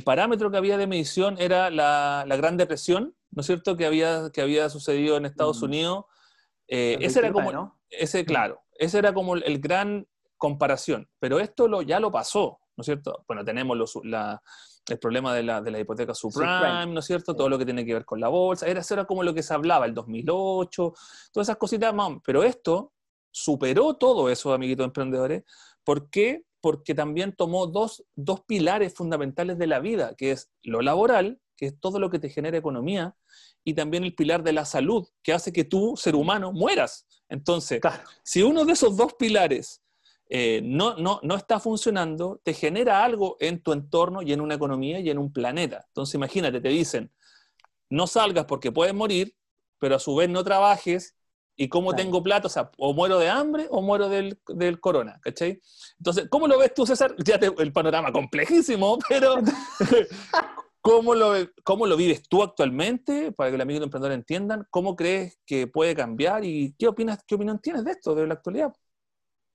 [0.03, 4.41] parámetro que había de medición era la, Gran Depresión, ¿no es cierto?, que había, que
[4.41, 5.65] había sucedido en Estados mm.
[5.65, 6.05] Unidos.
[6.69, 8.27] Eh, ese era como, ese, mm.
[8.27, 10.07] claro, ese era como el, gran
[10.39, 13.25] comparación, pero esto lo, ya lo pasó, ¿no es cierto?
[13.29, 17.37] Bueno, tenemos el problema de la, de la hipoteca subprime, ¿no es cierto?
[17.37, 19.43] Todo lo que tiene que ver con la bolsa, era, eso era como lo que
[19.43, 20.95] se hablaba, el 2008,
[21.33, 22.93] todas esas cositas, pero esto
[23.31, 25.45] superó todo eso, amiguitos emprendedores.
[25.83, 26.45] ¿Por qué?
[26.65, 31.67] Porque también tomó dos, dos pilares fundamentales de la vida, que es lo laboral, que
[31.67, 33.15] es todo lo que te genera economía,
[33.65, 37.07] y también el pilar de la salud, que hace que tú, ser humano, mueras.
[37.29, 37.83] Entonces,
[38.23, 39.83] si uno de esos dos pilares
[40.31, 44.55] eh, no, no, no está funcionando, te genera algo en tu entorno y en una
[44.55, 45.85] economía y en un planeta.
[45.89, 47.13] Entonces, imagínate, te dicen,
[47.91, 49.37] no salgas porque puedes morir,
[49.79, 51.15] pero a su vez no trabajes,
[51.57, 55.21] y cómo tengo plata, o sea, o muero de hambre o muero del, del corona,
[55.23, 55.61] ¿cachai?
[55.99, 57.15] Entonces, ¿cómo lo ves tú, César?
[57.25, 59.37] Ya el panorama complejísimo, pero
[60.81, 61.33] ¿cómo lo,
[61.63, 63.33] ¿cómo lo vives tú actualmente?
[63.33, 67.37] Para que el amigo emprendedor entiendan, ¿cómo crees que puede cambiar y qué opinas, qué
[67.37, 68.73] opinión tienes de esto, de la actualidad?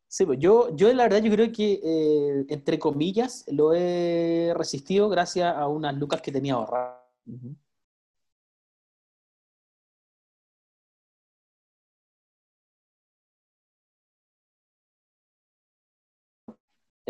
[0.07, 5.07] Sí, pues yo, yo la verdad yo creo que, eh, entre comillas, lo he resistido
[5.07, 6.97] gracias a unas lucas que tenía ahorradas.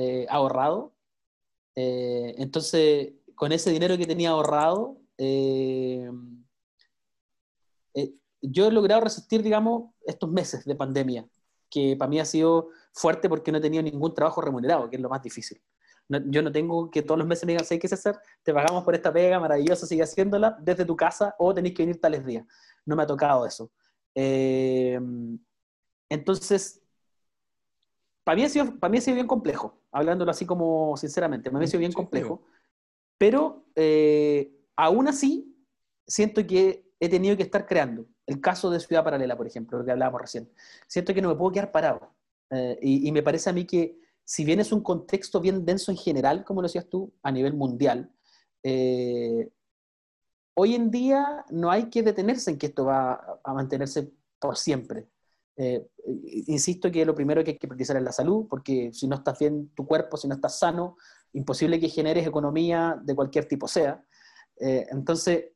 [0.01, 0.95] Eh, ahorrado.
[1.75, 6.09] Eh, entonces, con ese dinero que tenía ahorrado, eh,
[8.41, 11.27] yo he logrado resistir, digamos, estos meses de pandemia,
[11.69, 15.01] que para mí ha sido fuerte porque no he tenido ningún trabajo remunerado, que es
[15.01, 15.61] lo más difícil.
[16.07, 18.17] yo no tengo que todos los meses me digan, ¿sabes qué hacer?
[18.41, 21.99] Te pagamos por esta pega maravillosa, sigue haciéndola desde tu casa o tenéis que venir
[21.99, 22.45] tales días.
[22.85, 23.69] No me ha tocado eso.
[26.09, 26.81] entonces,
[28.23, 31.59] para mí, ha sido, para mí ha sido bien complejo, hablándolo así como sinceramente, para
[31.59, 32.43] mí ha sido bien complejo,
[33.17, 35.55] pero eh, aún así
[36.07, 38.05] siento que he tenido que estar creando.
[38.25, 40.51] El caso de Ciudad Paralela, por ejemplo, lo que hablábamos recién.
[40.87, 42.13] Siento que no me puedo quedar parado.
[42.51, 45.97] Eh, y, me parece a mí que, si bien es un contexto bien denso en
[45.97, 48.11] general, como lo decías tú, a nivel mundial,
[48.63, 49.49] eh,
[50.55, 55.07] hoy en día no hay que detenerse en que esto va a mantenerse por siempre.
[55.61, 55.89] Eh,
[56.47, 59.37] insisto que lo primero que hay que priorizar es la salud, porque si no estás
[59.37, 60.95] bien tu cuerpo, si no estás sano,
[61.33, 64.01] imposible que generes economía de cualquier tipo sea.
[64.57, 65.51] Eh, entonces,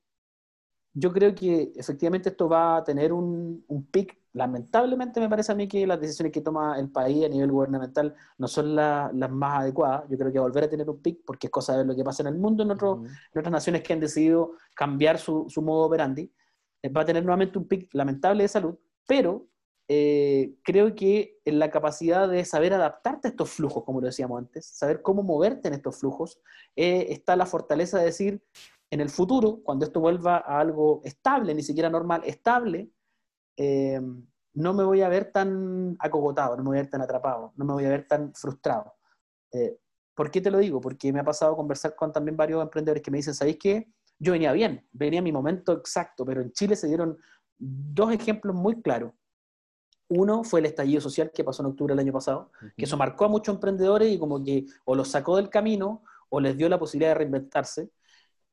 [0.94, 4.20] yo creo que efectivamente esto va a tener un, un pic.
[4.34, 8.14] Lamentablemente me parece a mí que las decisiones que toma el país a nivel gubernamental
[8.38, 10.04] no son las más adecuadas.
[10.10, 12.24] Yo creo que volver a tener un pic, porque es cosa de lo que pasa
[12.24, 12.78] en el mundo, en, en
[13.40, 16.30] otras naciones que han decidido cambiar su, su modo operandi,
[16.82, 18.78] eh, va a tener nuevamente un pic lamentable de salud,
[19.08, 19.48] pero
[19.88, 24.40] eh, creo que en la capacidad de saber adaptarte a estos flujos, como lo decíamos
[24.40, 26.40] antes, saber cómo moverte en estos flujos,
[26.76, 28.44] eh, está la fortaleza de decir,
[28.90, 32.92] en el futuro, cuando esto vuelva a algo estable, ni siquiera normal, estable,
[33.58, 34.00] eh,
[34.54, 37.66] no me voy a ver tan acogotado, no me voy a ver tan atrapado, no
[37.66, 38.94] me voy a ver tan frustrado.
[40.16, 40.80] ¿Por qué te lo digo?
[40.80, 43.92] Porque me ha pasado conversar con también varios emprendedores que me dicen, ¿sabéis qué?
[44.20, 47.18] Yo venía bien, venía mi momento exacto, pero en Chile se dieron
[47.58, 49.12] dos ejemplos muy claros
[50.16, 53.26] uno fue el estallido social que pasó en octubre del año pasado, que eso marcó
[53.26, 56.80] a muchos emprendedores y como que o los sacó del camino o les dio la
[56.80, 57.90] posibilidad de reinventarse.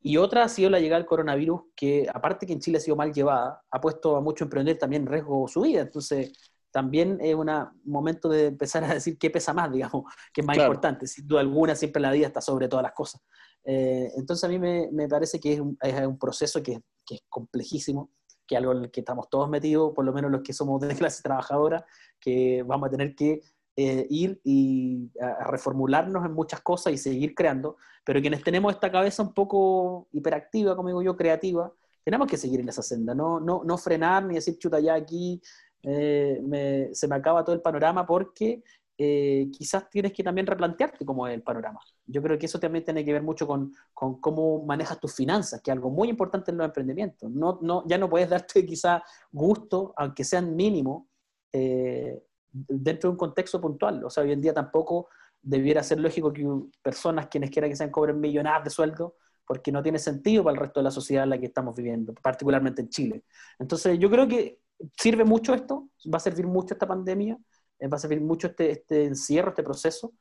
[0.03, 2.97] Y otra ha sido la llegada del coronavirus, que aparte que en Chile ha sido
[2.97, 5.83] mal llevada, ha puesto a muchos emprendedores también en riesgo su vida.
[5.83, 6.33] Entonces,
[6.71, 7.51] también es un
[7.85, 11.07] momento de empezar a decir qué pesa más, digamos, qué es más importante.
[11.07, 13.21] Sin duda alguna, siempre la vida está sobre todas las cosas.
[13.65, 17.17] Eh, entonces, a mí me, me parece que es un, es un proceso que, que,
[17.17, 18.11] es complejísimo,
[18.51, 20.89] que algo en el que estamos todos metidos, por lo menos los que somos de
[20.97, 21.87] clase trabajadora,
[22.19, 23.43] que vamos a tener que
[23.77, 25.09] eh, ir y
[25.47, 30.75] reformularnos en muchas cosas y seguir creando, pero quienes tenemos esta cabeza un poco hiperactiva,
[30.75, 31.73] como digo yo, creativa,
[32.05, 35.41] tenemos que seguir en esa senda, no, no, no frenar ni decir, chuta, ya aquí
[35.85, 38.65] eh, se me acaba todo el panorama porque
[38.99, 41.81] eh, quizás tienes que también replantearte cómo es el panorama.
[42.11, 45.61] Yo creo que eso también tiene que ver mucho con, con cómo manejas tus finanzas,
[45.63, 47.31] que es algo muy importante en los emprendimientos.
[47.31, 51.05] No, no, ya no puedes darte quizás gusto, aunque sean mínimos,
[51.53, 54.05] eh, dentro de un contexto puntual.
[54.05, 55.09] O sea, hoy en día tampoco
[55.41, 56.47] debiera ser lógico que
[56.83, 60.61] personas quienes quieran que sean cobren millonadas de sueldo, porque no tiene sentido para el
[60.61, 63.25] resto de la sociedad en la que estamos viviendo, particularmente en Chile.
[63.59, 64.61] Entonces, yo creo que
[64.99, 67.39] sirve mucho esto, va a servir mucho esta pandemia
[67.81, 70.13] eh, va a servir mucho este, este encierro, este proceso,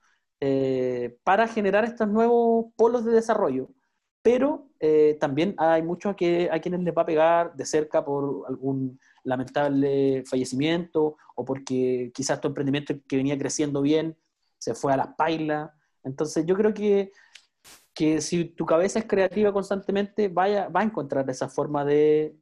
[0.42, 3.70] eh, para generar estos nuevos polos de desarrollo.
[4.22, 8.46] Pero eh, también hay muchos que, a quienes les va a pegar de cerca por
[8.48, 14.18] algún lamentable fallecimiento o porque quizás tu emprendimiento que venía creciendo bien
[14.58, 15.72] se fue a las pailas.
[16.04, 17.12] Entonces yo creo que,
[17.94, 22.36] que si tu cabeza es creativa constantemente, vaya, va a encontrar esa forma de,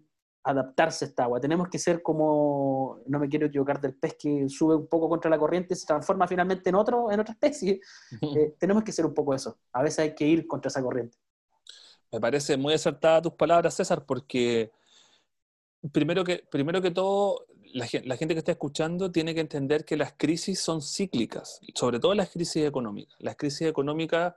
[0.47, 1.41] adaptarse a esta agua.
[1.41, 5.29] Tenemos que ser como, no me quiero equivocar del pez que sube un poco contra
[5.29, 7.79] la corriente y se transforma finalmente en, otro, en otra especie.
[8.37, 9.57] Eh, tenemos que ser un poco eso.
[9.73, 11.17] A veces hay que ir contra esa corriente.
[12.11, 14.71] Me parece muy acertada tus palabras, César, porque
[15.91, 20.13] primero que, primero que todo, la, gente que está escuchando tiene que entender que las
[20.13, 23.15] crisis son cíclicas, sobre todo las crisis económicas.
[23.19, 24.35] Las crisis económicas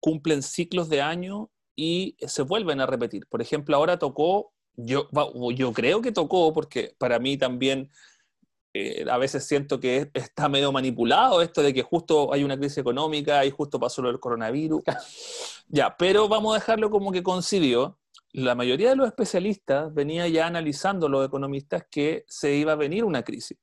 [0.00, 3.26] cumplen ciclos de año y se vuelven a repetir.
[3.28, 5.08] Por ejemplo, ahora tocó, yo,
[5.54, 7.90] yo creo que tocó, porque para mí también
[8.74, 12.78] eh, a veces siento que está medio manipulado esto de que justo hay una crisis
[12.78, 14.82] económica y justo pasó lo del coronavirus.
[15.68, 17.98] ya, pero vamos a dejarlo como que coincidió.
[18.32, 23.04] La mayoría de los especialistas venía ya analizando los economistas que se iba a venir
[23.04, 23.58] una crisis.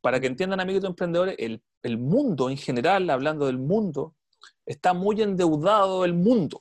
[0.00, 4.16] Para que entiendan, amigos emprendedores, el, el mundo en general, hablando del mundo,
[4.66, 6.60] está muy endeudado el mundo.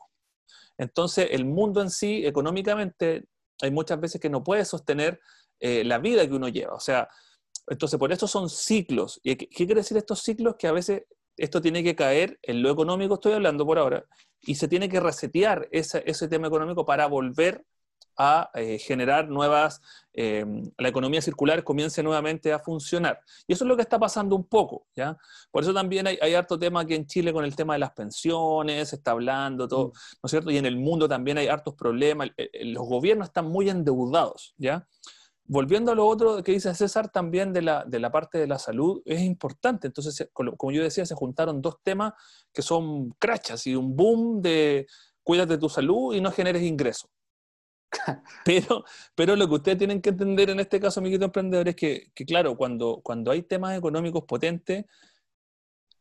[0.78, 3.26] Entonces, el mundo en sí, económicamente,
[3.62, 5.20] hay muchas veces que no puede sostener
[5.60, 6.74] eh, la vida que uno lleva.
[6.74, 7.10] O sea,
[7.68, 9.20] entonces, por eso son ciclos.
[9.24, 10.56] ¿Y qué, quiere decir estos ciclos?
[10.58, 11.04] Que a veces
[11.36, 14.06] esto tiene que caer en lo económico, estoy hablando por ahora,
[14.42, 17.64] y se tiene que resetear ese, ese tema económico para volver
[18.18, 19.82] a eh, generar nuevas,
[20.14, 20.46] eh,
[20.78, 23.20] la economía circular comience nuevamente a funcionar.
[23.48, 25.18] Y eso es lo que está pasando un poco, ¿ya?
[25.52, 27.92] Por eso también hay, hay harto tema aquí en Chile con el tema de las
[27.92, 29.92] pensiones, se está hablando todo, mm.
[29.92, 30.52] ¿no es cierto?
[30.52, 32.30] Y en el mundo también hay hartos problemas,
[32.62, 34.88] los gobiernos están muy endeudados, ¿ya?
[35.48, 38.60] volviendo a lo otro que dice César también de la, de la parte de la
[38.60, 39.88] salud, es importante.
[39.88, 42.14] Entonces, como yo decía, se juntaron dos temas
[42.54, 44.88] que son crachas y un boom de
[45.24, 47.10] cuídate de tu salud y no generes ingresos.
[48.46, 48.84] Pero,
[49.16, 52.26] pero lo que ustedes tienen que entender en este caso, amiguito emprendedor, es que, que,
[52.26, 54.86] claro, cuando, cuando hay temas económicos potentes,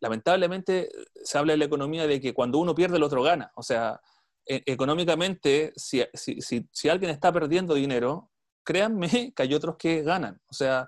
[0.01, 0.89] lamentablemente
[1.23, 3.53] se habla de la economía de que cuando uno pierde, el otro gana.
[3.55, 4.01] O sea,
[4.47, 8.31] e, económicamente, si, si, si, si alguien está perdiendo dinero,
[8.65, 10.41] créanme que hay otros que ganan.
[10.49, 10.87] O sea,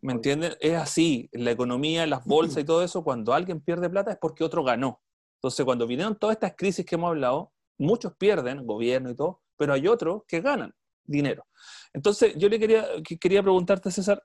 [0.00, 0.54] ¿me entienden?
[0.60, 4.44] Es así, la economía, las bolsas y todo eso, cuando alguien pierde plata es porque
[4.44, 5.00] otro ganó.
[5.36, 9.74] Entonces, cuando vinieron todas estas crisis que hemos hablado, muchos pierden, gobierno y todo, pero
[9.74, 10.72] hay otros que ganan
[11.04, 11.46] dinero.
[11.92, 12.88] Entonces, yo le quería,
[13.20, 14.24] quería preguntarte, César,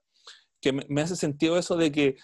[0.61, 2.15] que me hace sentido eso de que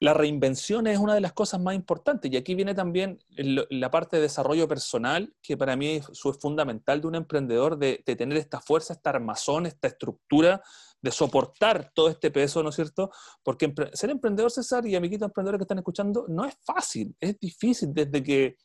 [0.00, 4.16] la reinvención es una de las cosas más importantes y aquí viene también la parte
[4.16, 6.06] de desarrollo personal, que para mí es,
[6.40, 10.62] fundamental de un emprendedor, de, tener esta fuerza, esta armazón, esta estructura,
[11.00, 13.10] de soportar todo este peso, ¿no es cierto?
[13.42, 17.92] Porque ser emprendedor, César, y amiguitos emprendedores que están escuchando, no es fácil, es difícil
[17.92, 18.56] desde que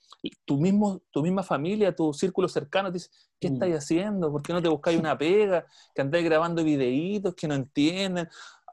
[0.46, 3.10] tu, mismo, tu misma familia, tu círculo cercano te dice,
[3.40, 3.54] ¿qué mm.
[3.54, 4.32] estáis haciendo?
[4.32, 5.66] ¿Por qué no te buscáis una pega?
[5.94, 8.28] Que andáis grabando videitos que no entienden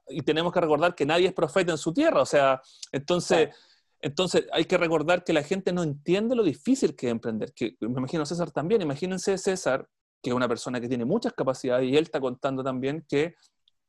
[0.09, 2.61] y tenemos que recordar que nadie es profeta en su tierra, o sea,
[2.93, 3.51] entonces,
[4.01, 7.77] entonces hay que recordar que la gente no entiende lo difícil que es emprender, que
[7.81, 9.89] me imagino César también, imagínense César,
[10.23, 13.35] que es una persona que tiene muchas capacidades y él está contando también que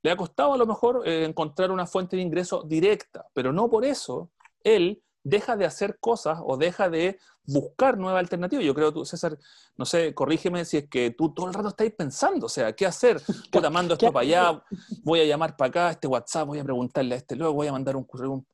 [0.04, 3.70] le ha costado a lo mejor eh, encontrar una fuente de ingreso directa, pero no
[3.70, 4.32] por eso
[4.64, 8.64] él deja de hacer cosas o deja de buscar nuevas alternativas.
[8.66, 9.38] Yo creo, tú, César,
[9.78, 12.86] no sé, corrígeme si es que tú todo el rato estáis pensando, o sea, ¿qué
[12.86, 13.22] hacer?
[13.52, 14.64] Puta, mando esto para allá,
[15.04, 17.72] voy a llamar para acá, este WhatsApp, voy a preguntarle a este luego, voy a
[17.72, 18.06] mandar un,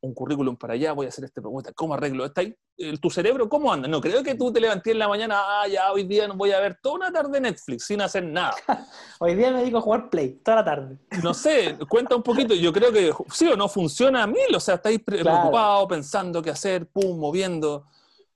[0.01, 2.23] un, currículum para allá, voy a hacer esta pregunta, ¿cómo arreglo?
[2.23, 2.55] ¿Está ahí?
[2.99, 3.87] ¿Tu cerebro cómo anda?
[3.87, 6.51] No creo que tú te levantes en la mañana, ah, ya, hoy día no voy
[6.51, 8.53] a ver toda una tarde Netflix sin hacer nada.
[9.19, 10.97] hoy día me dedico a jugar Play, toda la tarde.
[11.23, 14.59] No sé, cuenta un poquito, yo creo que sí o no funciona a mil, o
[14.59, 17.85] sea, estáis preocupados, pensando qué hacer, pum, moviendo.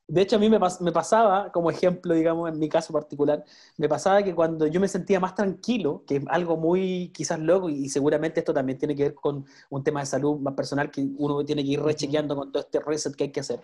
[0.08, 3.44] De hecho, a mí me, me, pasaba, como ejemplo, digamos, en mi caso particular,
[3.76, 7.70] me pasaba que cuando yo me sentía más tranquilo, que es algo muy quizás loco,
[7.70, 11.06] y seguramente esto también tiene que ver con un tema de salud más personal que
[11.18, 13.60] uno tiene que ir rechequeando con todo este reset que hay que hacer.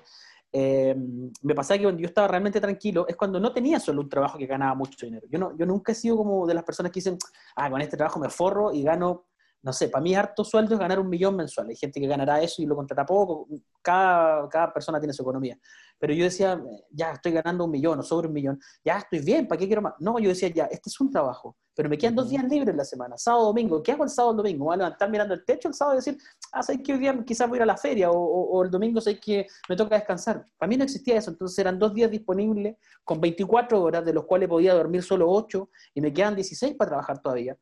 [0.55, 0.95] Eh,
[1.41, 4.37] me pasaba que cuando yo estaba realmente tranquilo es cuando no tenía solo un trabajo
[4.37, 5.25] que ganaba mucho dinero.
[5.29, 7.17] Yo, no, yo nunca he sido como de las personas que dicen,
[7.55, 9.25] ah, con este trabajo me forro y gano
[9.63, 11.69] no sé, para mí harto sueldo es ganar un millón mensual.
[11.69, 13.47] Hay gente que ganará eso y lo contrata poco,
[13.81, 15.57] cada, cada persona tiene su economía.
[15.97, 16.61] Pero yo decía,
[16.91, 19.81] ya estoy ganando un millón o sobre un millón, ya estoy bien, ¿para qué quiero
[19.81, 19.93] más?
[19.99, 22.77] No, yo decía, ya, este es un trabajo, pero me quedan dos días libres en
[22.77, 23.81] la semana, sábado, domingo.
[23.81, 24.65] ¿Qué hago el sábado, domingo?
[24.65, 26.17] ¿Voy a levantar mirando el techo el sábado y decir,
[26.51, 28.69] ah, sé que hoy día quizás voy a ir a la feria o, o, el
[28.69, 30.45] domingo sé que me toca descansar?
[30.57, 34.25] Para mí no existía eso, entonces eran dos días disponibles con 24 horas, de los
[34.25, 37.57] cuales podía dormir solo 8 y me quedan 16 para trabajar todavía.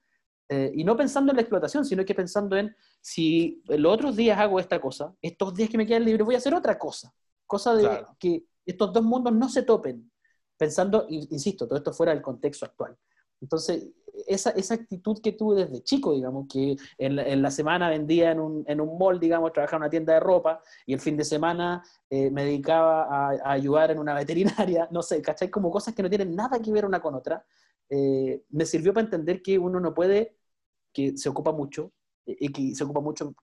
[0.54, 4.38] Eh, y no pensando en la explotación, sino que pensando en si los otros días
[4.38, 7.14] hago esta cosa, estos días que me quedan libres voy a hacer otra cosa.
[7.48, 10.12] Cosa de que estos dos mundos no se topen.
[10.58, 12.98] Pensando, insisto, todo esto fuera del contexto actual.
[13.40, 13.92] Entonces,
[14.28, 18.66] esa, esa actitud que tuve desde chico, digamos, que en la, semana vendía en un,
[18.68, 21.82] en un, mall, digamos, trabajaba en una tienda de ropa y el fin de semana
[22.10, 25.50] eh, me dedicaba a, a, ayudar en una veterinaria, no sé, ¿cachai?
[25.50, 27.46] Como cosas que no tienen nada que ver una con otra.
[27.90, 30.41] Eh, me sirvió para entender que uno no puede
[30.94, 31.92] que se ocupa mucho,
[32.26, 33.34] eh, y que se ocupa mucho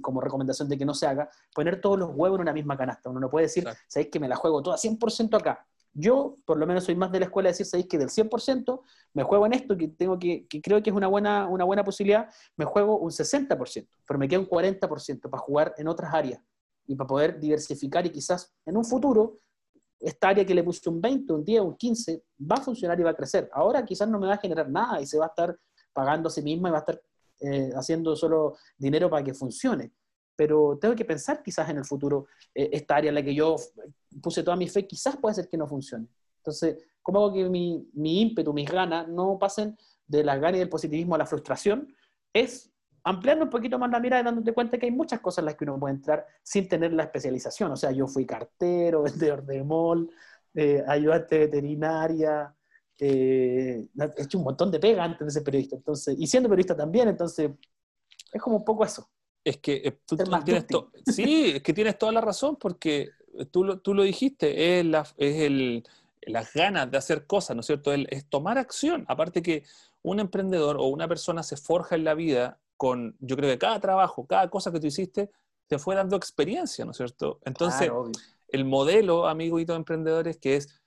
[0.00, 3.10] como recomendación de que no se haga, poner todos los huevos en una misma canasta.
[3.10, 5.66] Uno no puede decir, ¿sabéis que me la juego toda 100% acá?
[5.94, 8.80] Yo, por lo menos, soy más de la escuela de decir, ¿sabéis que del 100%
[9.14, 11.84] me juego en esto, que, tengo que, que creo que es una buena, una buena
[11.84, 16.40] posibilidad, me juego un 60%, pero me queda un 40% para jugar en otras áreas
[16.86, 19.36] y para poder diversificar y quizás en un futuro
[20.00, 23.04] esta área que le puse un 20, un 10, un 15, va a funcionar y
[23.04, 23.48] va a crecer.
[23.52, 25.56] Ahora quizás no me va a generar nada y se va a estar
[25.92, 27.02] pagando a sí misma y va a estar
[27.40, 29.92] eh, haciendo solo dinero para que funcione.
[30.36, 33.56] Pero tengo que pensar quizás en el futuro, eh, esta área en la que yo
[34.22, 36.06] puse toda mi fe, quizás puede ser que no funcione.
[36.38, 39.76] Entonces, ¿cómo hago que mi, mi ímpetu, mis ganas, no pasen
[40.06, 41.94] de las ganas y del positivismo a la frustración?
[42.32, 42.72] Es
[43.04, 45.56] ampliando un poquito más la mirada y dándote cuenta que hay muchas cosas en las
[45.56, 47.72] que uno puede entrar sin tener la especialización.
[47.72, 50.10] O sea, yo fui cartero, vendedor de mall,
[50.54, 52.54] eh, ayudante veterinaria,
[53.04, 55.74] eh, he hecho un montón de pega antes de ser periodista.
[55.74, 57.50] Entonces, y siendo periodista también, entonces
[58.32, 59.10] es como un poco eso.
[59.42, 60.66] Es que eh, tú, tienes
[61.06, 63.10] sí, es que tienes toda la razón porque
[63.50, 65.84] tú lo, tú lo dijiste, es, la, es el,
[66.20, 67.92] las ganas de hacer cosas, ¿no es cierto?
[67.92, 69.04] es tomar acción.
[69.08, 69.64] Aparte que
[70.02, 73.80] un emprendedor o una persona se forja en la vida con, yo creo que cada
[73.80, 75.28] trabajo, cada cosa que tú hiciste,
[75.66, 77.40] te fue dando experiencia, ¿no es cierto?
[77.44, 77.90] Entonces,
[78.48, 80.81] el modelo, amiguito de emprendedores, que es,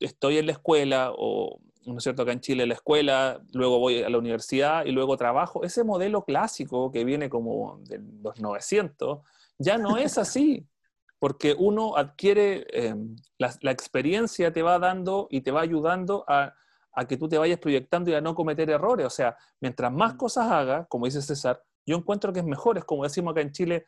[0.00, 3.78] estoy en la escuela, o, ¿no es cierto?, acá en Chile, en la escuela, luego
[3.78, 8.40] voy a la universidad y luego trabajo, ese modelo clásico que viene como de los
[8.40, 9.20] 900,
[9.58, 10.66] ya no es así,
[11.18, 12.94] porque uno adquiere, eh,
[13.38, 16.54] la, la experiencia te va dando y te va ayudando a
[16.92, 19.06] a que tú te vayas proyectando y a no cometer errores.
[19.06, 22.84] O sea, mientras más cosas hagas, como dice César, yo encuentro que es mejor, es
[22.84, 23.86] como decimos acá en Chile,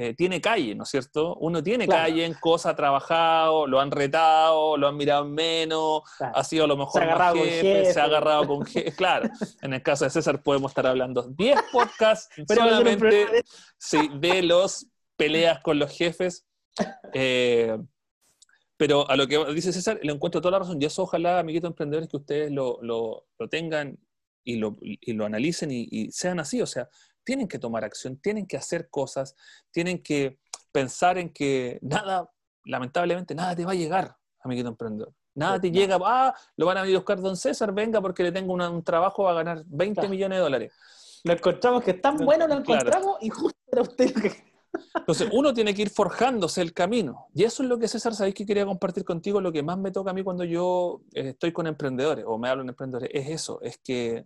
[0.00, 1.34] eh, tiene calle, ¿no es cierto?
[1.40, 6.44] Uno tiene calle en cosas, ha trabajado, lo han retado, lo han mirado menos, ha
[6.44, 8.92] sido a lo mejor se ha jefe, se ha agarrado con jefe.
[8.92, 9.28] Claro,
[9.60, 13.26] en el caso de César podemos estar hablando 10 podcasts solamente
[13.76, 14.86] sí, de los
[15.16, 16.46] peleas con los jefes.
[17.12, 17.76] Eh,
[18.76, 20.80] pero a lo que dice César, le encuentro toda la razón.
[20.80, 23.98] Y eso ojalá, amiguitos emprendedores, que ustedes lo, lo, lo tengan
[24.44, 26.62] y lo, y lo analicen y, sean así.
[26.62, 26.88] O sea,
[27.28, 29.36] tienen que tomar acción, tienen que hacer cosas,
[29.70, 30.38] tienen que
[30.72, 32.30] pensar en que nada,
[32.64, 35.12] lamentablemente, nada te va a llegar, amiguito emprendedor.
[35.34, 38.32] Nada te llega, ah, lo van a venir a buscar don César, venga porque le
[38.32, 40.72] tengo un trabajo, va a ganar 20 millones de dólares.
[41.22, 44.48] Lo encontramos que es tan bueno, lo encontramos y justo era usted que
[44.94, 47.26] entonces, uno tiene que ir forjándose el camino.
[47.34, 49.38] Y eso es lo que, César, sabéis que quería compartir contigo.
[49.40, 52.48] Lo que más me toca a mí cuando yo eh, estoy con emprendedores o me
[52.48, 54.24] hablo en emprendedores es eso: es que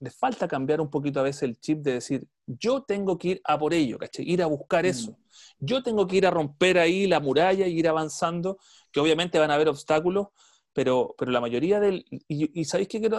[0.00, 3.40] les falta cambiar un poquito a veces el chip de decir, yo tengo que ir
[3.44, 4.28] a por ello, ¿cachai?
[4.28, 5.12] Ir a buscar eso.
[5.12, 5.16] Mm.
[5.60, 8.58] Yo tengo que ir a romper ahí la muralla y ir avanzando,
[8.92, 10.28] que obviamente van a haber obstáculos,
[10.72, 12.04] pero, pero la mayoría del.
[12.28, 13.10] Y, sabéis que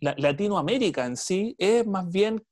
[0.00, 2.44] Latinoamérica en sí es más bien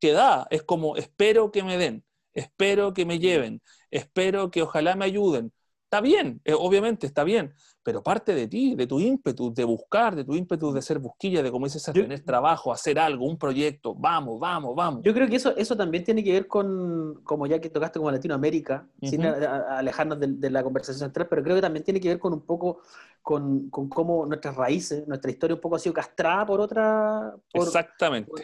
[0.00, 4.96] que da, es como espero que me den espero que me lleven, espero que ojalá
[4.96, 5.52] me ayuden.
[5.92, 10.16] Está bien, eh, obviamente está bien, pero parte de ti, de tu ímpetu, de buscar,
[10.16, 13.94] de tu ímpetu de ser busquilla, de como dices, tener trabajo, hacer algo, un proyecto,
[13.94, 15.02] vamos, vamos, vamos.
[15.04, 18.10] Yo creo que eso, eso también tiene que ver con, como ya que tocaste como
[18.10, 22.32] Latinoamérica, sin alejarnos de, la conversación central, pero creo que también tiene que ver con
[22.32, 22.80] un poco
[23.20, 27.34] con, con cómo nuestras raíces, nuestra historia un poco ha sido castrada por otra...
[27.52, 28.30] Exactamente.
[28.30, 28.40] por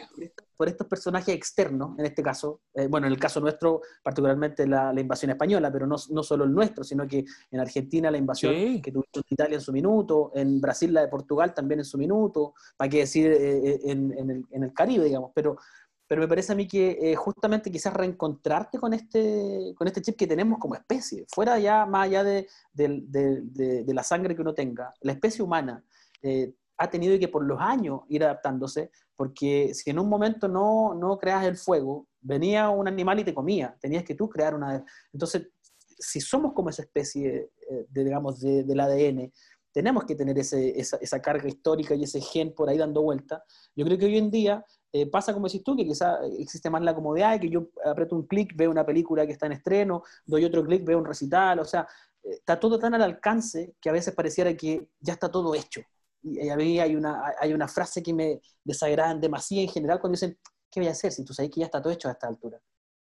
[0.67, 5.31] estos personajes externos, en este caso, eh, bueno, en el caso nuestro, particularmente la, invasión
[5.31, 9.05] española, pero no, no, solo el nuestro, sino que en Argentina la invasión que tuvo
[9.29, 12.99] Italia en su minuto, en Brasil la de Portugal también en su minuto, para qué
[12.99, 15.55] decir eh, eh, en, en, el, en, el, Caribe, digamos, pero,
[16.05, 20.27] pero me parece a mí que justamente quizás reencontrarte con este, con este chip que
[20.27, 24.53] tenemos como especie, fuera ya, más allá de, de, de, de la sangre que uno
[24.53, 25.83] tenga, la especie humana
[26.79, 31.17] ha tenido que por los años ir adaptándose, porque si en un momento no, no
[31.17, 34.83] creas el fuego, venía un animal y te comía, tenías que tú crear una...
[35.11, 35.49] Entonces,
[35.85, 39.29] si somos como esa especie, eh, de, digamos, del ADN,
[39.73, 43.43] tenemos que tener ese, esa, esa, carga histórica y ese gen por ahí dando vuelta.
[43.75, 46.81] Yo creo que hoy en día eh, pasa como decís tú, que quizá existe más
[46.81, 50.03] la comodidad de que yo aprieto un clic, veo una película que está en estreno,
[50.25, 51.85] doy otro clic, veo un recital, o sea,
[52.23, 55.81] eh, está todo tan al alcance que a veces pareciera que ya está todo hecho
[56.21, 60.15] y a mí hay una, hay una frase que me desagrada demasiado en general cuando
[60.15, 60.37] dicen,
[60.69, 62.61] ¿qué voy a hacer si tú sabes que ya está todo hecho a esta altura?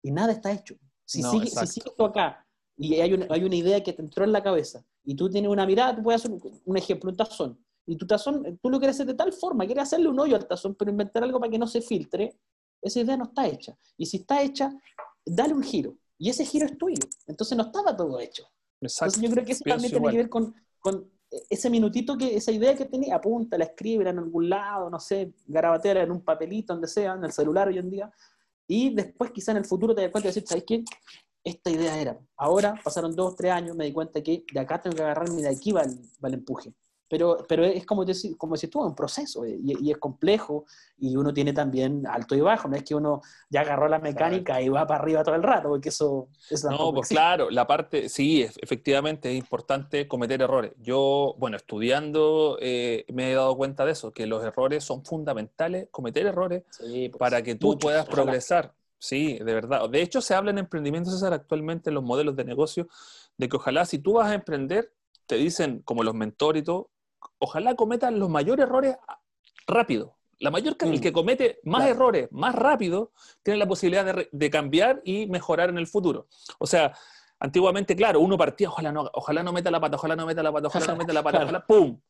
[0.03, 0.77] Y nada está hecho.
[1.05, 2.47] Si, sigue, si sigues tú acá
[2.77, 5.51] y hay una, hay una idea que te entró en la cabeza y tú tienes
[5.51, 7.59] una mirada, tú puedes hacer un, ejemplo, un tazón.
[7.87, 10.47] Y tu tazón, tú lo quieres hacer de tal forma, quieres hacerle un hoyo al
[10.47, 12.39] tazón, pero inventar algo para que no se filtre,
[12.83, 13.77] esa idea no está hecha.
[13.97, 14.71] Y si está hecha,
[15.25, 15.97] dale un giro.
[16.19, 17.03] Y ese giro es tuyo.
[17.27, 18.45] Entonces no estaba todo hecho.
[18.81, 21.11] Entonces yo creo que eso también tiene que ver con, con
[21.51, 25.33] ese minutito que, esa idea que tenía, apunta, la escribe en algún lado, no sé,
[25.47, 28.11] garabatea en un papelito, donde sea, en el celular hoy en día,
[28.67, 30.85] y después quizá en el futuro te das cuenta de decir, ¿sabes qué?
[31.45, 32.19] esta idea era.
[32.37, 35.43] Ahora pasaron dos, tres años, me di cuenta que de acá tengo que agarrarme y
[35.43, 36.73] de aquí va el, va el empuje.
[37.09, 40.67] Pero, pero es como, decir, como si tú, un proceso eh, y, es complejo
[40.99, 42.69] y uno tiene también alto y bajo.
[42.69, 45.69] No es que uno ya agarró la mecánica y va para arriba todo el rato,
[45.69, 50.73] porque eso es No, pues claro, la parte, sí, efectivamente es importante cometer errores.
[50.79, 55.89] Yo, bueno, estudiando eh, me he dado cuenta de eso, que los errores son fundamentales,
[55.91, 58.75] cometer errores pues, para que tú puedas progresar.
[58.99, 59.89] Sí, de verdad.
[59.89, 62.89] De hecho, se habla en emprendimiento, César, actualmente en los modelos de negocio,
[63.37, 64.93] de que ojalá si tú vas a emprender,
[65.27, 66.91] te dicen, como los mentores y todo,
[67.39, 68.97] ojalá cometan los mayores errores
[69.67, 70.19] rápido.
[70.41, 71.01] La mayor, El mm.
[71.01, 73.13] que comete más errores más rápido
[73.43, 76.29] tiene la posibilidad de, cambiar y mejorar en el futuro.
[76.59, 76.93] O sea,
[77.41, 80.53] antiguamente, claro, uno partía, ojalá no, ojalá no meta la pata, ojalá no meta la
[80.53, 82.01] pata, ojalá no meta la pata, ojalá, ¡pum!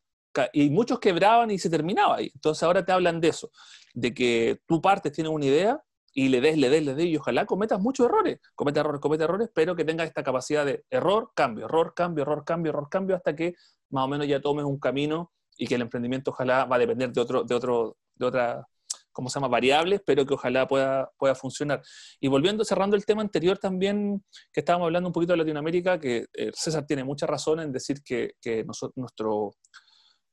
[0.53, 2.31] Y muchos quebraban y se terminaba ahí.
[2.35, 3.51] Entonces ahora te hablan de eso,
[3.95, 7.17] de que tú partes, tienes una idea y le des, le des, le des, y
[7.17, 11.31] ojalá cometas muchos errores, cometa errores, cometa errores, pero que tengas esta capacidad de error,
[11.35, 13.55] cambio, error, cambio, error, cambio, error, cambio, hasta que
[13.91, 17.13] más o menos ya tomes un camino y que el emprendimiento ojalá va a depender
[17.13, 18.69] de otro, de otro, de otra,
[19.13, 19.49] ¿cómo se llama?
[19.49, 21.83] variables, pero que ojalá pueda, pueda funcionar.
[22.21, 26.27] Y volviendo, cerrando el tema anterior también, que estábamos hablando un poquito de Latinoamérica, que
[26.33, 29.53] eh, César tiene mucha razón en decir que, que nuestro,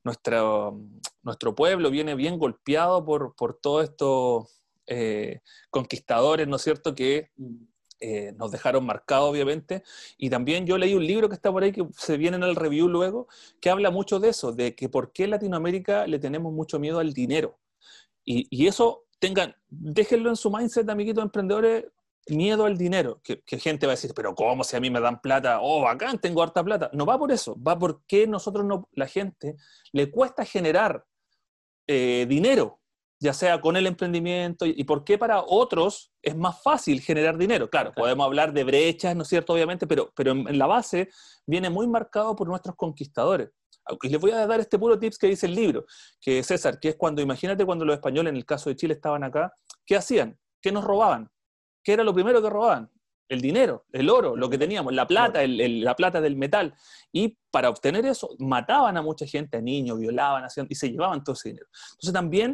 [0.03, 0.79] nuestro,
[1.23, 5.39] nuestro pueblo viene bien golpeado por, por todos estos eh,
[5.71, 7.31] conquistadores, ¿no es cierto?, que
[7.99, 9.83] eh, nos dejaron marcados, obviamente.
[10.17, 12.55] Y también yo leí un libro que está por ahí, que se viene en el
[12.55, 13.27] review luego,
[13.61, 16.99] que habla mucho de eso, de que por qué en Latinoamérica le tenemos mucho miedo
[16.99, 17.59] al dinero.
[18.27, 21.85] Y, eso, tengan, déjenlo en su mindset, amiguitos emprendedores,
[22.27, 23.21] miedo al dinero.
[23.23, 25.59] Que, gente va a decir, pero ¿cómo si a mí me dan plata?
[25.61, 26.89] Oh, bacán, tengo harta plata.
[26.93, 29.57] No va por eso, va porque nosotros, no, la gente,
[29.91, 31.05] le cuesta generar
[31.87, 32.79] eh, dinero
[33.25, 37.67] ya sea con el emprendimiento, y por qué para otros es más fácil generar dinero.
[37.69, 39.53] Claro, podemos hablar de brechas, ¿no es cierto?
[39.53, 41.09] Obviamente, pero, pero en, la base
[41.47, 43.49] viene muy marcado por nuestros conquistadores.
[44.03, 45.85] Y les voy a dar este puro tips que dice el libro,
[46.21, 49.23] que César, que es cuando, imagínate cuando los españoles, en el caso de Chile, estaban
[49.23, 49.51] acá,
[49.87, 50.37] ¿qué hacían?
[50.61, 51.27] ¿Qué nos robaban?
[51.83, 52.91] ¿Qué era lo primero que robaban?
[53.27, 56.75] El dinero, el oro, lo que teníamos, la plata, la plata del metal.
[57.11, 61.23] Y para obtener eso, mataban a mucha gente, a niños, violaban, hacían, y se llevaban
[61.23, 61.67] todo ese dinero.
[61.93, 62.53] Entonces también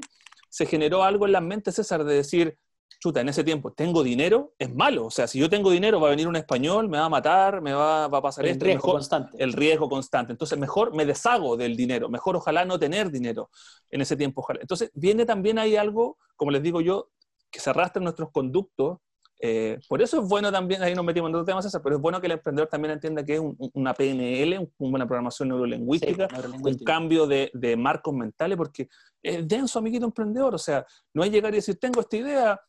[0.51, 2.57] se generó algo en la mente, César, de decir,
[2.99, 4.53] chuta, en ese tiempo, ¿tengo dinero?
[4.59, 5.05] Es malo.
[5.05, 7.61] O sea, si yo tengo dinero, va a venir un español, me va a matar,
[7.61, 8.65] me va, a pasar el esto.
[8.65, 9.43] Riesgo constante.
[9.43, 10.33] El riesgo constante.
[10.33, 12.09] Entonces, mejor me deshago del dinero.
[12.09, 13.49] Mejor ojalá no tener dinero
[13.89, 14.41] en ese tiempo.
[14.41, 14.59] Ojalá.
[14.61, 17.09] Entonces, viene también ahí algo, como les digo yo,
[17.49, 18.99] que se arrastra en nuestros conductos
[19.43, 22.21] eh, por eso es bueno también, ahí nos metimos en otros temas, pero es bueno
[22.21, 23.41] que el emprendedor también entienda que es
[23.73, 26.27] una PNL, una programación neurolingüística,
[26.61, 28.87] un cambio de, de, marcos mentales, porque
[29.23, 30.53] es denso, amiguito emprendedor.
[30.53, 32.61] O sea, no hay llegar y decir, tengo esta idea,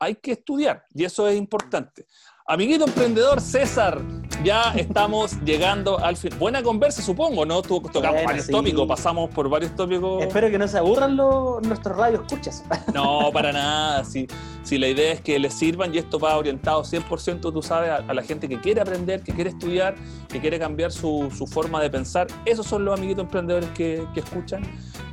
[0.00, 2.06] hay que estudiar, y eso es importante.
[2.44, 4.00] Amiguito emprendedor César,
[4.46, 6.30] ya estamos llegando al fin.
[6.38, 7.62] Buena conversa, supongo, ¿no?
[7.62, 10.22] tocamos varios tópicos, pasamos por varios tópicos.
[10.22, 12.64] Espero que no se aburran los, nuestros radios escuchas.
[12.94, 14.04] No, para nada.
[14.04, 14.28] Si,
[14.62, 18.14] si la idea es que les sirvan y esto va orientado 100%, tú sabes, a,
[18.14, 19.96] la gente que quiere aprender, que quiere estudiar,
[20.28, 22.28] que quiere cambiar su, forma de pensar.
[22.44, 24.62] Esos son los amiguitos emprendedores que, escuchan.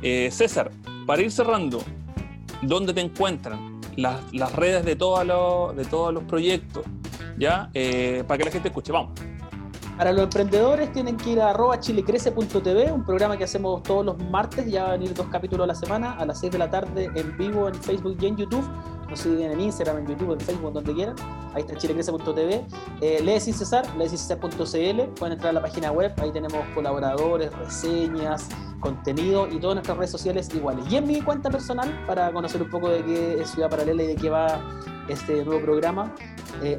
[0.00, 0.70] Eh, César,
[1.06, 1.82] para ir cerrando,
[2.62, 3.80] ¿dónde te encuentran?
[3.96, 6.84] Las, las redes de, todos los, de todos los proyectos.
[7.38, 7.70] ¿Ya?
[7.74, 9.12] Eh, para que la gente escuche, vamos.
[9.96, 14.18] Para los emprendedores tienen que ir a arroba chilecrece.tv, un programa que hacemos todos los
[14.18, 16.68] martes, ya van a venir dos capítulos a la semana, a las 6 de la
[16.68, 18.68] tarde en vivo en Facebook y en YouTube.
[19.08, 21.16] Nos siguen en Instagram, en YouTube, en Facebook, donde quieran.
[21.54, 22.66] Ahí está chilecrece.tv.
[23.00, 28.48] Eh, Lee sin cesar, pueden entrar a la página web, ahí tenemos colaboradores, reseñas,
[28.80, 30.84] contenido y todas nuestras redes sociales iguales.
[30.90, 34.06] Y en mi cuenta personal, para conocer un poco de qué es Ciudad Paralela y
[34.08, 34.60] de qué va
[35.08, 36.14] este nuevo programa,
[36.62, 36.78] eh,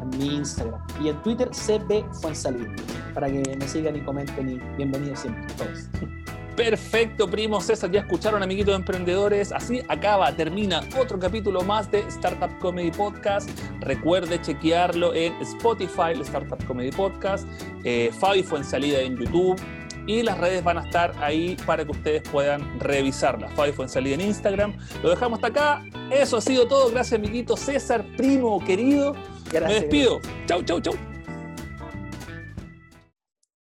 [0.00, 2.74] en mi Instagram y en Twitter CB Fuensalida
[3.14, 5.88] para que me sigan y comenten y bienvenidos siempre todos.
[6.56, 7.90] Perfecto, primo César.
[7.90, 9.52] Ya escucharon, amiguitos emprendedores.
[9.52, 13.48] Así acaba, termina otro capítulo más de Startup Comedy Podcast.
[13.80, 17.46] Recuerde chequearlo en Spotify, el Startup Comedy Podcast.
[17.84, 19.60] Eh, Fabi fue en salida en YouTube
[20.06, 23.52] y las redes van a estar ahí para que ustedes puedan revisarlas.
[23.54, 24.76] Fabi fue en salida en Instagram.
[25.02, 25.84] Lo dejamos hasta acá.
[26.10, 26.90] Eso ha sido todo.
[26.90, 29.14] Gracias, amiguito César, primo querido.
[29.52, 30.20] Me despido.
[30.46, 31.11] Chau, chau, chau.